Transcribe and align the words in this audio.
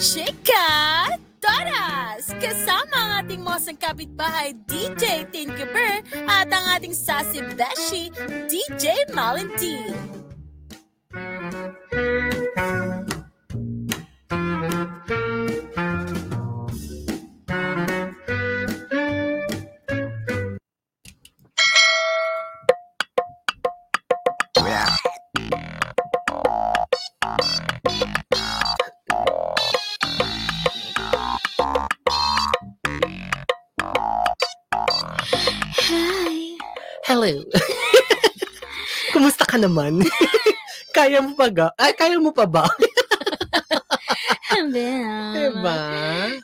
Chika 0.00 1.12
Toras! 1.44 2.32
Kasama 2.40 2.96
ang 2.96 3.12
ating 3.20 3.44
mosang 3.44 3.76
kapitbahay 3.76 4.56
DJ 4.64 5.28
Tinkerbird 5.28 6.08
at 6.24 6.48
ang 6.48 6.80
ating 6.80 6.96
sassy 6.96 7.44
beshi 7.52 8.08
DJ 8.48 9.12
Malentine. 9.12 10.19
Naman? 39.60 40.00
kaya 40.96 41.20
mo 41.20 41.36
pa 41.36 41.46
ga? 41.52 41.68
Ay, 41.76 41.92
kaya 41.92 42.16
mo 42.16 42.32
pa 42.32 42.48
ba? 42.48 42.64
Hello. 44.50 44.88
diba? 45.40 45.78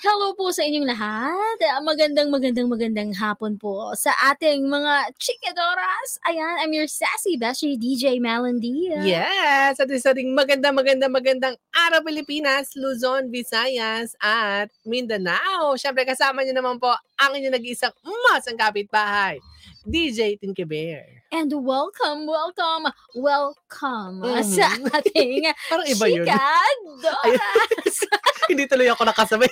Hello 0.01 0.33
po 0.37 0.53
sa 0.53 0.63
inyong 0.65 0.89
lahat. 0.89 1.57
Ah, 1.73 1.83
Magandang, 1.83 2.29
magandang, 2.29 2.69
magandang 2.69 3.11
hapon 3.17 3.57
po 3.57 3.93
sa 3.97 4.13
ating 4.33 4.69
mga 4.69 5.17
chikadoras. 5.17 6.21
Ayan, 6.29 6.61
I'm 6.61 6.73
your 6.73 6.89
sassy 6.89 7.41
beshi 7.41 7.81
DJ 7.81 8.21
Melandia. 8.21 9.01
Yes! 9.03 9.81
At 9.81 9.89
isa 9.89 10.13
ding 10.13 10.37
maganda, 10.37 10.71
maganda, 10.71 11.09
magandang 11.09 11.57
araw 11.73 12.05
Pilipinas, 12.05 12.77
Luzon, 12.77 13.33
Visayas, 13.33 14.13
at 14.21 14.69
Mindanao. 14.85 15.75
Siyempre 15.81 16.05
kasama 16.05 16.45
niyo 16.45 16.57
naman 16.57 16.77
po 16.77 16.93
ang 17.17 17.33
inyong 17.33 17.57
nag-iisang 17.57 17.95
masang 18.31 18.59
kapitbahay, 18.59 19.41
DJ 19.87 20.35
Tinky 20.43 20.67
Bear. 20.67 21.23
And 21.31 21.47
welcome, 21.63 22.27
welcome, 22.27 22.91
welcome 23.15 24.19
Mhm. 24.19 24.43
sa 24.43 24.67
ating 24.99 25.47
Parang 25.71 25.87
iba 25.87 26.07
yun. 26.11 26.27
chikadoras. 26.27 27.97
Hindi 28.51 28.67
tuloy 28.67 28.91
ako 28.91 29.07
nakasabay. 29.07 29.47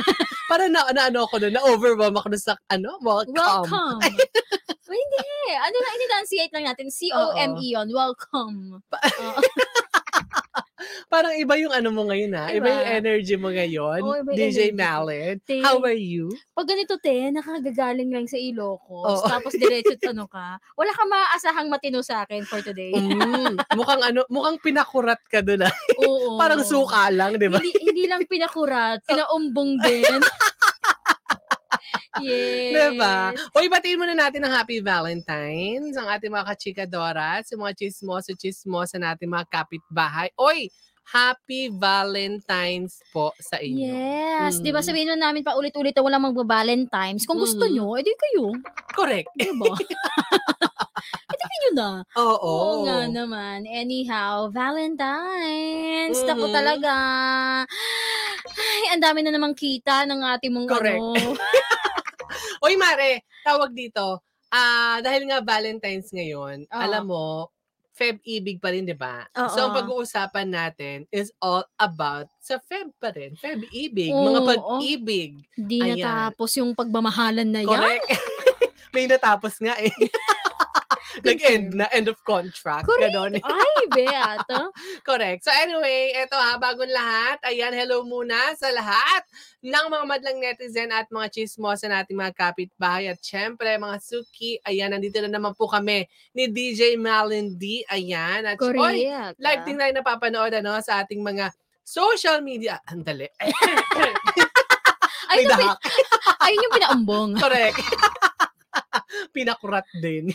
Parang 0.50 0.70
na, 0.70 0.86
na 0.90 1.10
ano 1.10 1.26
ako 1.26 1.42
doon, 1.42 1.54
na-overwhelm 1.54 2.14
ako 2.14 2.34
doon 2.34 2.42
sa, 2.42 2.54
ano, 2.66 2.98
welcome. 3.02 3.34
welcome. 3.34 3.98
Hindi. 4.90 5.26
Ano 5.54 5.76
lang, 5.78 5.92
in-enunciate 5.94 6.52
lang 6.54 6.66
natin. 6.66 6.90
C-O-M-E 6.90 7.74
yun. 7.74 7.88
Welcome. 7.90 8.82
Parang 11.06 11.34
iba 11.34 11.54
yung 11.56 11.72
ano 11.72 11.88
mo 11.90 12.08
ngayon 12.08 12.32
ha. 12.34 12.48
Iba, 12.48 12.66
Iba. 12.66 12.68
yung 12.72 12.86
energy 13.02 13.34
mo 13.36 13.48
ngayon. 13.48 14.00
Yung 14.00 14.26
DJ 14.32 14.72
energy. 14.72 14.76
Mallet. 14.76 15.36
Te- 15.44 15.64
How 15.64 15.78
are 15.80 15.96
you? 15.96 16.32
Pag 16.52 16.66
ganito, 16.68 16.96
te, 16.96 17.30
nakagagaling 17.30 18.10
lang 18.10 18.26
sa 18.26 18.36
Ilocos, 18.36 19.20
Oo. 19.20 19.28
tapos 19.28 19.52
diretso 19.54 19.96
ano 20.08 20.26
ka, 20.26 20.56
wala 20.74 20.90
kang 20.92 21.10
maaasahang 21.10 21.68
matino 21.68 22.00
sa 22.00 22.24
akin 22.24 22.42
for 22.44 22.60
today. 22.60 22.92
Mm, 22.92 23.56
mukhang 23.76 24.02
ano, 24.02 24.24
mukhang 24.28 24.56
pinakurat 24.60 25.20
ka 25.28 25.40
doon 25.40 25.68
ah. 25.68 25.74
Oo. 26.02 26.36
Parang 26.42 26.62
suka 26.64 27.08
lang, 27.12 27.36
di 27.36 27.48
ba? 27.48 27.60
Hindi, 27.60 27.72
hindi 27.80 28.04
lang 28.08 28.24
pinakurat, 28.26 29.00
pinaumbong 29.08 29.80
din. 29.80 30.20
yes. 32.18 32.74
Diba? 32.74 33.30
Uy, 33.54 33.70
batiin 33.70 33.94
muna 33.96 34.18
natin 34.18 34.42
ang 34.42 34.50
Happy 34.52 34.82
Valentine's, 34.82 35.94
ang 35.94 36.10
ating 36.10 36.34
mga 36.34 36.46
kachikadoras, 36.50 37.46
yung 37.54 37.62
mga 37.62 37.78
chismoso, 37.78 38.34
chismosa 38.34 38.98
natin 38.98 39.30
mga 39.30 39.46
kapitbahay. 39.46 40.34
Uy, 40.34 40.66
Happy 41.06 41.70
Valentine's 41.70 43.02
po 43.10 43.34
sa 43.36 43.58
inyo. 43.58 43.82
Yes. 43.82 44.58
Mm. 44.58 44.62
Di 44.62 44.70
ba 44.70 44.78
sabihin 44.78 45.10
nun 45.10 45.18
namin 45.18 45.42
pa 45.42 45.58
ulit-ulit 45.58 45.90
na 45.90 46.06
walang 46.06 46.22
magba-Valentine's. 46.22 47.26
Kung 47.26 47.38
gusto 47.38 47.66
Mm. 47.66 47.72
nyo, 47.74 47.86
edi 47.98 48.14
kayo. 48.14 48.54
Correct. 48.94 49.26
Di 49.34 49.50
ba? 49.58 49.74
edi 51.34 51.44
kayo 51.50 51.68
na. 51.74 51.90
Oo. 52.14 52.38
Oo 52.38 52.74
nga 52.86 53.10
naman. 53.10 53.66
Anyhow, 53.66 54.54
Valentine's. 54.54 56.22
Tapo 56.22 56.46
Mhm. 56.46 56.54
talaga. 56.54 56.94
Ay, 58.54 58.94
ang 58.94 59.02
dami 59.02 59.26
na 59.26 59.34
namang 59.34 59.58
kita 59.58 60.06
ng 60.06 60.20
ating 60.38 60.52
mong 60.54 60.68
Correct. 60.70 60.94
ano. 60.94 61.34
Uy, 62.60 62.76
Mare, 62.76 63.24
tawag 63.40 63.72
dito. 63.72 64.20
Ah, 64.52 65.00
dahil 65.00 65.24
nga 65.30 65.40
Valentine's 65.40 66.12
ngayon, 66.12 66.68
Oo. 66.68 66.76
alam 66.76 67.04
mo, 67.08 67.48
Feb 68.00 68.20
ibig 68.24 68.60
pa 68.60 68.72
rin, 68.72 68.88
di 68.88 68.96
ba? 68.96 69.28
So, 69.52 69.68
ang 69.68 69.76
pag-uusapan 69.76 70.48
natin 70.48 71.04
is 71.12 71.28
all 71.36 71.64
about 71.76 72.32
sa 72.40 72.56
Feb 72.56 72.96
pa 72.96 73.12
rin. 73.12 73.36
Feb 73.36 73.60
ibig, 73.72 74.08
mga 74.08 74.40
oo. 74.40 74.48
pag-ibig. 74.48 75.36
Di 75.52 75.84
Ayan. 75.84 76.00
natapos 76.00 76.50
yung 76.56 76.72
pagmamahalan 76.72 77.44
na 77.44 77.60
yan. 77.60 77.68
Correct. 77.68 78.08
May 78.96 79.04
natapos 79.04 79.60
nga 79.60 79.76
eh. 79.76 79.92
Nag-end 81.24 81.76
na, 81.76 81.86
end 81.92 82.08
of 82.08 82.18
contract. 82.24 82.88
Correct. 82.88 83.12
Ganon. 83.12 83.36
Ay, 83.40 83.78
beata. 83.92 84.70
Correct. 85.08 85.44
So 85.44 85.50
anyway, 85.52 86.16
eto 86.16 86.36
ha, 86.36 86.56
bagong 86.56 86.90
lahat. 86.90 87.38
Ayan, 87.46 87.72
hello 87.76 88.02
muna 88.04 88.36
sa 88.56 88.72
lahat 88.72 89.22
ng 89.60 89.86
mga 89.92 90.04
madlang 90.08 90.38
netizen 90.40 90.88
at 90.92 91.06
mga 91.12 91.28
chismosa 91.32 91.88
nating 91.88 92.16
mga 92.16 92.36
kapitbahay. 92.36 93.12
At 93.12 93.20
syempre, 93.20 93.76
mga 93.76 93.98
suki, 94.00 94.60
ayan, 94.64 94.96
nandito 94.96 95.20
na 95.20 95.30
naman 95.30 95.52
po 95.52 95.68
kami 95.68 96.08
ni 96.32 96.48
DJ 96.48 96.96
Malindy. 96.96 97.84
Ayan. 97.88 98.48
At 98.48 98.56
oy, 98.60 98.72
Correct. 98.72 99.36
live 99.36 99.62
din 99.68 99.78
tayo 99.80 99.92
napapanood 99.92 100.52
ano, 100.56 100.80
sa 100.80 101.04
ating 101.04 101.20
mga 101.20 101.52
social 101.84 102.38
media. 102.40 102.78
Andali. 102.86 103.26
Ay, 105.30 105.42
May 105.42 105.46
dahak. 105.46 105.78
ayun 106.44 106.64
yung 106.66 106.74
pinaumbong. 106.74 107.30
Correct. 107.38 107.78
Pinakurat 109.30 109.86
din. 110.02 110.34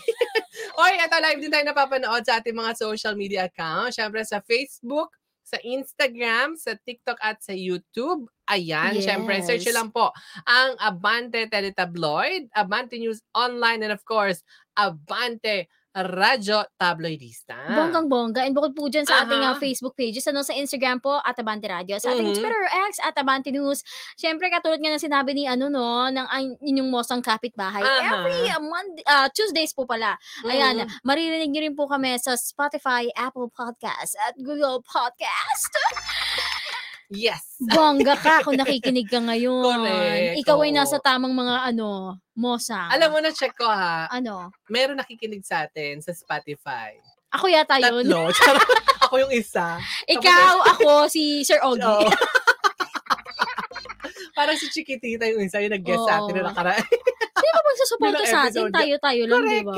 Oy, 0.75 0.93
eto 0.99 1.15
live 1.23 1.39
din 1.39 1.51
tayo 1.51 1.63
napapanood 1.63 2.27
sa 2.27 2.43
ating 2.43 2.51
mga 2.51 2.75
social 2.75 3.15
media 3.15 3.47
accounts. 3.47 3.95
Siyempre 3.95 4.19
sa 4.27 4.43
Facebook, 4.43 5.07
sa 5.45 5.55
Instagram, 5.63 6.59
sa 6.59 6.75
TikTok 6.75 7.15
at 7.23 7.39
sa 7.39 7.55
YouTube. 7.55 8.27
Ayan, 8.51 8.99
Yes. 8.99 9.07
syempre, 9.07 9.39
search 9.39 9.63
lang 9.71 9.93
po 9.93 10.11
ang 10.43 10.75
Abante 10.83 11.47
Teletabloid, 11.47 12.51
Abante 12.51 12.99
News 12.99 13.23
Online, 13.31 13.87
and 13.87 13.93
of 13.95 14.03
course, 14.03 14.43
Abante 14.75 15.69
Radyo 15.95 16.67
Tabloidista. 16.75 17.55
Bonggang-bongga. 17.71 18.43
And 18.43 18.51
bukod 18.51 18.75
po 18.75 18.91
dyan 18.91 19.07
sa 19.07 19.23
ating 19.23 19.39
Aha. 19.39 19.51
ah, 19.51 19.57
Facebook 19.57 19.95
pages, 19.95 20.27
ano, 20.27 20.43
sa 20.43 20.51
Instagram 20.51 20.99
po, 20.99 21.15
at 21.17 21.39
Abante 21.39 21.65
Radio. 21.65 21.95
Sa 21.95 22.11
ating 22.11 22.29
Mhm. 22.29 22.35
Twitter 22.35 22.63
X, 22.91 22.99
at 22.99 23.15
Abante 23.15 23.47
News. 23.49 23.79
Siyempre, 24.13 24.51
katulad 24.51 24.77
nga 24.77 24.91
ng 24.91 24.99
sinabi 25.01 25.31
ni, 25.31 25.47
ano, 25.47 25.71
no, 25.71 26.05
ng 26.05 26.27
inyong 26.59 26.91
mosang 26.91 27.23
kapitbahay. 27.23 27.79
Aha. 27.79 28.21
Every 28.21 28.43
uh, 28.45 28.59
Monday, 28.59 29.03
ah, 29.07 29.31
Tuesdays 29.31 29.71
po 29.71 29.87
pala. 29.87 30.19
Ayan, 30.43 30.83
Mhm. 30.83 30.99
maririnig 31.01 31.49
niyo 31.49 31.61
rin 31.63 31.75
po 31.75 31.87
kami 31.87 32.19
sa 32.19 32.35
Spotify, 32.35 33.07
Apple 33.15 33.47
Podcast, 33.47 34.19
at 34.19 34.35
Google 34.35 34.83
Podcast. 34.83 35.71
Yes. 37.13 37.61
Bongga 37.75 38.17
ka 38.17 38.41
kung 38.41 38.57
nakikinig 38.57 39.05
ka 39.05 39.21
ngayon. 39.21 39.61
Correct, 39.61 40.41
Ikaw 40.41 40.57
ay 40.61 40.71
oo. 40.73 40.77
nasa 40.77 40.97
tamang 40.97 41.33
mga, 41.33 41.69
ano, 41.69 42.17
mosang. 42.33 42.89
Alam 42.89 43.13
mo 43.13 43.17
na, 43.21 43.29
check 43.29 43.53
ko 43.53 43.69
ha. 43.69 44.09
Ano? 44.09 44.49
Meron 44.67 44.97
nakikinig 44.97 45.45
sa 45.45 45.69
atin 45.69 46.01
sa 46.01 46.11
Spotify. 46.11 46.97
Ako 47.35 47.45
yata 47.51 47.77
yun. 47.77 48.07
Tatlo. 48.07 48.31
Ako 49.05 49.21
yung 49.21 49.33
isa. 49.35 49.77
Ikaw, 50.09 50.65
ako, 50.65 51.05
si 51.05 51.45
Sir 51.45 51.61
Ogie. 51.61 51.85
Oo. 51.85 52.09
Parang 54.35 54.57
si 54.57 54.67
Chiquitita 54.67 55.29
yung 55.29 55.45
isa 55.45 55.61
yung 55.63 55.71
nag-guest 55.71 56.03
sa 56.09 56.19
atin 56.19 56.33
Oo. 56.35 56.37
na 56.41 56.49
nakaraan. 56.51 56.83
Di 57.35 57.47
ba 57.47 57.59
magsusuporta 57.61 58.17
Bilang 58.17 58.27
sa 58.27 58.39
atin? 58.43 58.49
episode. 58.65 58.73
Tayo-tayo 58.73 59.23
lang, 59.29 59.41
di 59.45 59.49
Correct. 59.61 59.67
ba? 59.67 59.75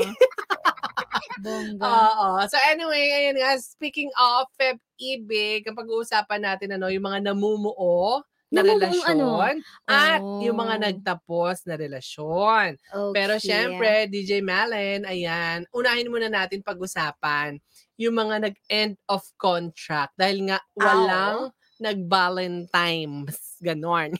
Bongga. 1.42 1.86
Oo. 1.86 2.42
So 2.50 2.56
anyway, 2.70 3.04
ayun 3.14 3.38
nga, 3.38 3.54
speaking 3.62 4.10
of 4.18 4.50
Feb 4.58 4.78
Ibig, 4.98 5.62
kapag 5.70 5.86
uusapan 5.86 6.42
natin 6.42 6.74
ano, 6.74 6.90
yung 6.90 7.06
mga 7.06 7.30
namumuo 7.30 8.22
na 8.50 8.64
Namumuong 8.64 8.66
relasyon 8.66 9.62
at 9.86 10.24
yung 10.42 10.56
mga 10.58 10.74
Oh. 10.74 10.82
nagtapos 10.90 11.68
na 11.68 11.76
relasyon. 11.78 12.74
Pero 13.14 13.36
Okay. 13.38 13.42
syempre, 13.42 14.08
DJ 14.10 14.40
Malen, 14.42 15.04
ayan, 15.06 15.68
unahin 15.70 16.08
muna 16.10 16.26
natin 16.32 16.64
pag-usapan 16.64 17.60
yung 18.00 18.16
mga 18.16 18.48
nag-end 18.50 18.96
of 19.06 19.22
contract 19.38 20.16
dahil 20.18 20.48
nga 20.50 20.58
walang 20.74 21.52
nag-Valentine's. 21.78 23.38
Ganon. 23.66 24.14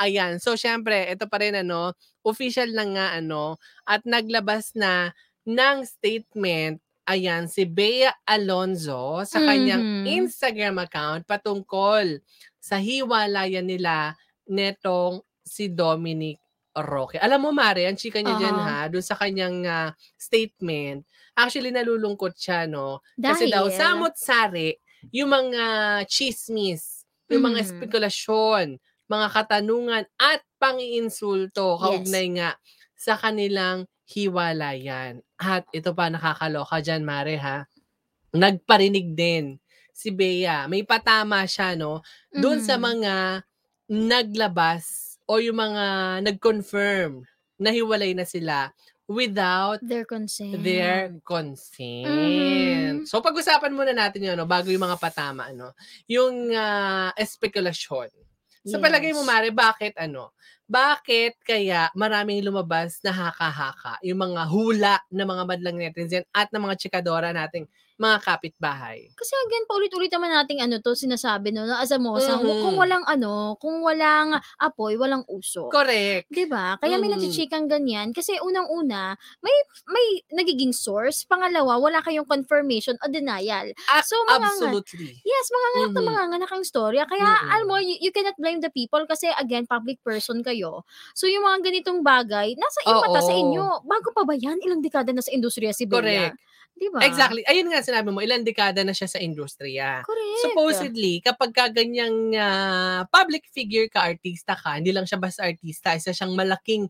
ayan. 0.00 0.38
So, 0.42 0.54
syempre, 0.58 1.06
ito 1.10 1.26
pa 1.30 1.38
rin, 1.42 1.54
ano, 1.58 1.94
official 2.26 2.70
lang 2.74 2.94
nga, 2.98 3.14
ano, 3.18 3.58
at 3.86 4.02
naglabas 4.06 4.72
na 4.78 5.10
ng 5.46 5.78
statement, 5.86 6.78
ayan, 7.08 7.50
si 7.50 7.66
Bea 7.66 8.14
Alonzo 8.26 9.22
sa 9.26 9.42
kanyang 9.42 9.82
Mhm. 9.84 10.04
Instagram 10.06 10.78
account 10.82 11.26
patungkol 11.26 12.22
sa 12.62 12.78
hiwalayan 12.78 13.66
nila 13.66 14.14
netong 14.46 15.22
si 15.42 15.66
Dominic 15.70 16.38
Roque. 16.72 17.18
Alam 17.20 17.48
mo, 17.48 17.50
Mare, 17.52 17.84
ang 17.90 17.98
chika 17.98 18.22
niya 18.22 18.38
dyan, 18.38 18.58
Aha. 18.58 18.64
ha, 18.64 18.86
doon 18.88 19.04
sa 19.04 19.18
kanyang 19.18 19.66
ah, 19.68 19.90
statement, 20.16 21.04
actually 21.36 21.68
nalulungkot 21.74 22.32
siya, 22.38 22.64
no? 22.70 23.02
Kasi 23.26 23.44
Dahil, 23.44 23.50
daw, 23.50 23.68
samot-sari, 23.68 24.78
yung 25.12 25.30
mga 25.34 25.64
chismis 26.08 27.04
yung 27.32 27.48
mga 27.48 27.64
Mhm. 27.64 27.64
espekulasyon, 27.64 28.76
mga 29.08 29.26
katanungan 29.32 30.04
at 30.20 30.44
pangiinsulto 30.60 31.80
kaugnay 31.80 32.28
nga 32.36 32.60
sa 32.92 33.16
kanilang 33.16 33.88
hiwalayan. 34.12 35.24
At 35.40 35.64
ito 35.72 35.96
pa 35.96 36.12
nakakaloka 36.12 36.78
dyan, 36.78 37.02
Mare 37.02 37.36
ha. 37.40 37.64
Nagparinig 38.32 39.12
din 39.12 39.56
si 39.92 40.08
Bea. 40.08 40.68
May 40.68 40.84
patama 40.84 41.44
siya, 41.44 41.76
no? 41.76 42.00
Doon 42.32 42.60
sa 42.60 42.76
Mhm. 42.76 42.84
mga 42.84 43.14
naglabas 43.92 45.16
o 45.28 45.36
yung 45.38 45.58
mga 45.60 45.84
nag-confirm 46.24 47.24
na 47.56 47.70
hiwalay 47.70 48.12
na 48.16 48.24
sila 48.24 48.72
without 49.06 49.78
Their 49.84 50.08
consent. 50.08 50.56
their 50.64 51.12
consent. 51.22 52.08
Mhm. 52.08 52.94
So 53.04 53.20
pag-usapan 53.20 53.72
muna 53.72 53.92
natin 53.92 54.24
yun, 54.24 54.36
no, 54.36 54.48
bago 54.48 54.72
yung 54.72 54.82
mga 54.82 54.96
patama, 54.98 55.52
ano, 55.52 55.76
yung 56.08 56.50
ah, 56.56 57.12
espekulasyon. 57.14 58.08
Sa 58.62 58.78
palagay 58.78 59.10
mo, 59.10 59.26
Yes. 59.26 59.28
Mare, 59.28 59.48
bakit 59.50 59.92
ano? 59.98 60.32
Bakit 60.70 61.42
kaya 61.42 61.90
maraming 61.98 62.38
lumabas 62.46 63.02
na 63.02 63.10
haka-haka 63.10 63.98
yung 64.06 64.22
mga 64.22 64.42
hula 64.46 64.94
ng 65.10 65.26
mga 65.26 65.44
madlang 65.48 65.76
netizen 65.78 66.22
at 66.30 66.54
ng 66.54 66.62
mga 66.62 66.78
chikadora 66.86 67.34
nating 67.34 67.66
mga 67.98 68.16
kapitbahay? 68.22 69.10
Kasi 69.18 69.34
again, 69.46 69.66
paulit-ulit 69.66 70.10
naman 70.14 70.30
nating 70.30 70.62
ano 70.62 70.78
to, 70.78 70.94
sinasabi 70.94 71.50
no, 71.50 71.66
na 71.66 71.82
as 71.82 71.90
a 71.90 71.98
mosang, 71.98 72.46
Mhm. 72.46 72.62
kung 72.62 72.74
walang 72.78 73.04
ano, 73.10 73.58
kung 73.58 73.82
walang 73.82 74.38
apoy, 74.62 74.94
walang 74.96 75.26
uso. 75.28 75.68
Correct. 75.74 76.30
'Di 76.30 76.46
ba? 76.48 76.78
Kaya 76.80 76.96
may 76.96 77.08
Mhm. 77.08 77.12
nachichikang 77.12 77.68
ganyan 77.68 78.14
kasi 78.16 78.38
unang-una, 78.40 79.14
may 79.44 79.56
may 79.90 80.06
nagiging 80.32 80.72
source, 80.72 81.26
pangalawa, 81.28 81.76
wala 81.76 82.00
kayong 82.00 82.24
confirmation 82.24 82.96
o 83.04 83.10
denial. 83.12 83.68
A- 83.90 84.02
So, 84.02 84.16
mga- 84.24 84.38
absolutely. 84.46 85.12
Yes, 85.26 85.46
mga 85.52 85.68
nganak 85.74 85.92
na 85.92 86.02
Mhm. 86.02 86.08
mga 86.14 86.22
nganak 86.32 86.52
ang 86.56 86.64
storya. 86.66 87.02
Kaya, 87.10 87.24
Mm-mm. 87.24 87.52
alam 87.52 87.66
mo, 87.68 87.76
you, 87.82 87.94
you 88.00 88.10
cannot 88.14 88.34
blame 88.40 88.62
the 88.64 88.70
people 88.72 89.02
kasi, 89.04 89.28
again, 89.36 89.66
public 89.68 89.98
person 90.06 90.40
kayo. 90.46 90.61
So, 91.16 91.26
yung 91.26 91.44
mga 91.44 91.58
ganitong 91.66 92.00
bagay, 92.04 92.54
nasa 92.54 92.80
iyo 92.86 92.96
mata 93.00 93.20
sa 93.24 93.34
inyo. 93.34 93.64
Bago 93.84 94.08
pa 94.14 94.22
ba 94.22 94.34
yan? 94.36 94.58
Ilang 94.62 94.82
dekada 94.84 95.10
na 95.10 95.22
sa 95.24 95.32
industriya 95.34 95.72
si 95.74 95.84
Bea? 95.88 96.30
Correct. 96.30 96.38
Di 96.78 96.88
ba? 96.90 97.02
Exactly. 97.04 97.42
Ayun 97.50 97.68
nga 97.70 97.82
sinabi 97.82 98.08
mo, 98.14 98.22
ilang 98.22 98.46
dekada 98.46 98.82
na 98.86 98.94
siya 98.94 99.10
sa 99.10 99.18
industriya. 99.18 100.06
Correct. 100.06 100.38
Supposedly, 100.40 101.18
kapag 101.22 101.50
ka 101.54 101.66
ganyang 101.70 102.32
ah, 102.38 103.02
public 103.10 103.46
figure 103.50 103.86
ka, 103.90 104.06
artista 104.06 104.54
ka, 104.54 104.78
hindi 104.78 104.94
lang 104.94 105.04
siya 105.06 105.18
basta 105.18 105.42
artista, 105.46 105.94
isa 105.98 106.14
siyang 106.14 106.34
malaking 106.38 106.86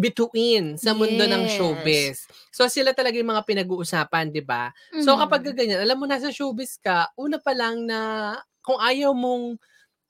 bituin 0.00 0.78
sa 0.80 0.94
mundo 0.96 1.26
ng 1.28 1.44
Yes. 1.44 1.52
showbiz. 1.56 2.16
So 2.54 2.64
sila 2.70 2.94
talaga 2.96 3.18
yung 3.20 3.28
mga 3.34 3.44
pinag-uusapan, 3.44 4.32
'di 4.32 4.42
ba? 4.46 4.72
So 5.02 5.18
Mhm. 5.18 5.20
kapag 5.20 5.42
ganyan, 5.52 5.82
alam 5.82 5.98
mo 6.00 6.06
nasa 6.08 6.32
showbiz 6.32 6.78
ka, 6.80 7.10
una 7.20 7.36
pa 7.42 7.52
lang 7.52 7.84
na 7.84 8.00
kung 8.64 8.80
ayaw 8.80 9.12
mong 9.12 9.58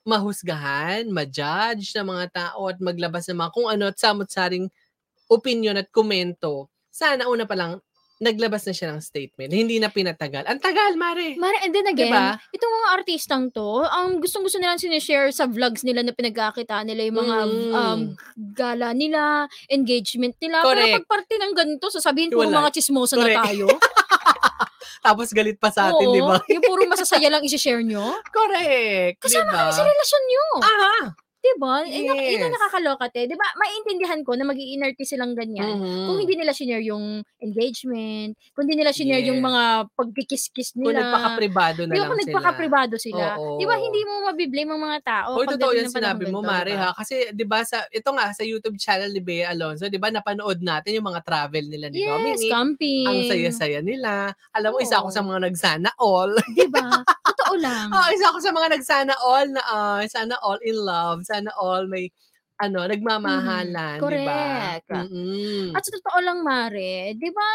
mahusgahan, 0.04 1.08
ma-judge 1.08 1.92
ng 1.94 2.06
mga 2.06 2.26
tao 2.32 2.68
at 2.68 2.78
maglabas 2.80 3.28
ng 3.28 3.38
mga 3.38 3.52
kung 3.52 3.68
ano 3.68 3.84
at 3.88 3.96
samot-saring 3.96 4.66
opinion 5.28 5.76
at 5.76 5.88
komento, 5.90 6.66
sana 6.90 7.28
una 7.28 7.46
pa 7.46 7.54
lang 7.54 7.78
naglabas 8.20 8.68
na 8.68 8.76
siya 8.76 8.92
ng 8.92 9.00
statement. 9.00 9.48
Hindi 9.48 9.80
na 9.80 9.88
pinatagal. 9.88 10.44
Ang 10.44 10.60
tagal, 10.60 10.92
Mare. 10.92 11.40
Mara, 11.40 11.56
and 11.64 11.72
then 11.72 11.88
again, 11.88 12.12
Diba? 12.12 12.36
itong 12.52 12.72
mga 12.76 12.88
artistang 13.00 13.48
to, 13.48 13.80
ang 13.80 14.20
gustong-gusto 14.20 14.60
nilang 14.60 14.76
sinishare 14.76 15.32
sa 15.32 15.48
vlogs 15.48 15.80
nila 15.88 16.04
na 16.04 16.12
pinagkakita 16.12 16.84
nila 16.84 17.08
yung 17.08 17.16
mga 17.16 17.36
Mm. 17.48 17.72
um, 17.72 18.00
gala 18.52 18.92
nila, 18.92 19.48
engagement 19.72 20.36
nila. 20.36 20.60
Pero 20.60 20.68
Correct. 20.84 20.94
pag 21.00 21.08
parte 21.08 21.32
ng 21.40 21.52
ganito, 21.56 21.88
sasabihin 21.88 22.28
Wala. 22.36 22.60
mga 22.60 22.76
chismosa 22.76 23.16
na 23.16 23.24
Correct. 23.24 23.40
tayo. 23.40 23.66
Tapos 25.00 25.32
galit 25.32 25.56
pa 25.56 25.72
sa 25.72 25.88
atin, 25.88 26.06
Oo, 26.06 26.14
di 26.14 26.20
ba? 26.20 26.36
yung 26.46 26.60
puro 26.60 26.84
masasaya 26.84 27.28
lang 27.32 27.40
isi-share 27.40 27.80
nyo. 27.80 28.20
Correct. 28.28 29.16
Kasama 29.18 29.44
di 29.44 29.50
ba? 29.50 29.58
kayo 29.58 29.72
sa 29.72 29.84
relasyon 29.84 30.22
nyo. 30.24 30.44
Aha. 30.60 30.94
Diba? 31.40 31.80
Yun, 31.82 32.04
yung- 32.04 32.20
yun 32.20 32.42
ang 32.42 32.52
Yes. 32.52 32.56
nakakaloka, 32.60 33.04
te. 33.08 33.24
Diba? 33.24 33.46
Maiintindihan 33.56 34.20
ko 34.20 34.36
na 34.36 34.44
mag 34.44 34.54
iinerte 34.54 35.02
silang 35.02 35.32
ganyan. 35.32 35.80
Mhm. 35.80 36.04
Kung 36.04 36.18
hindi 36.20 36.36
nila 36.36 36.52
shinare 36.52 36.84
yung 36.84 37.24
engagement, 37.40 38.36
kung 38.52 38.68
hindi 38.68 38.76
nila 38.76 38.92
shinare 38.92 39.24
yung 39.24 39.40
Yes. 39.40 39.48
mga 39.48 39.62
pagkikis-kis 39.96 40.70
Kung 40.72 40.92
nila. 40.92 41.00
nagpaka-privado 41.00 41.80
na 41.84 41.92
Di 41.92 41.96
ba 41.96 41.98
lang 41.98 42.08
kung 42.08 42.20
sila. 42.20 42.28
nagpaka-privado 42.28 42.94
sila? 42.96 43.24
Di 43.56 43.64
ba 43.64 43.74
hindi 43.74 44.00
mo 44.04 44.12
mabiblame 44.28 44.70
ang 44.70 44.82
mga 44.82 44.98
tao? 45.00 45.28
Hoy, 45.32 45.46
totoo 45.46 45.56
ganun 45.70 45.78
yan 45.80 45.88
panahon 45.88 45.96
sinabi 45.96 46.24
mo, 46.28 46.38
ganito, 46.40 46.50
Mare, 46.52 46.72
ha? 46.76 46.90
Kasi, 46.92 47.14
di 47.32 47.44
ba, 47.44 47.58
sa, 47.64 47.78
ito 47.88 48.08
nga, 48.12 48.26
sa 48.30 48.44
YouTube 48.44 48.76
channel 48.76 49.08
ni 49.08 49.20
Bea 49.20 49.48
Alonzo, 49.48 49.88
di 49.88 49.96
ba, 49.96 50.12
napanood 50.12 50.60
natin 50.60 50.92
yung 50.92 51.08
mga 51.08 51.24
travel 51.24 51.64
nila 51.66 51.88
ni 51.88 52.04
Yes, 52.04 52.12
Dominic. 52.12 52.50
camping. 52.52 53.06
Ang 53.08 53.20
saya-saya 53.24 53.80
nila. 53.80 54.12
Alam 54.52 54.76
mo, 54.76 54.78
isa 54.78 55.00
ako 55.00 55.08
Oo. 55.08 55.16
sa 55.16 55.22
mga 55.22 55.40
nagsana 55.48 55.88
all. 55.96 56.36
Di 56.52 56.68
ba? 56.68 57.00
Totoo 57.24 57.54
lang. 57.56 57.88
oh, 57.96 58.08
isa 58.12 58.28
ako 58.28 58.38
sa 58.38 58.52
mga 58.52 58.68
nagsana 58.76 59.14
all 59.18 59.46
na, 59.48 59.62
ah, 59.64 60.00
sana 60.04 60.36
all 60.44 60.60
in 60.60 60.76
love. 60.76 61.24
Sana 61.30 61.54
all 61.62 61.86
may, 61.86 62.10
ano, 62.58 62.82
nagmamahalan, 62.82 64.02
di 64.02 64.18
ba? 64.26 64.42
Correct. 64.82 64.90
Mm-mm. 64.90 65.70
At 65.78 65.86
sa 65.86 65.94
totoo 65.94 66.18
lang, 66.18 66.42
Mare, 66.42 67.14
di 67.14 67.30
ba, 67.30 67.48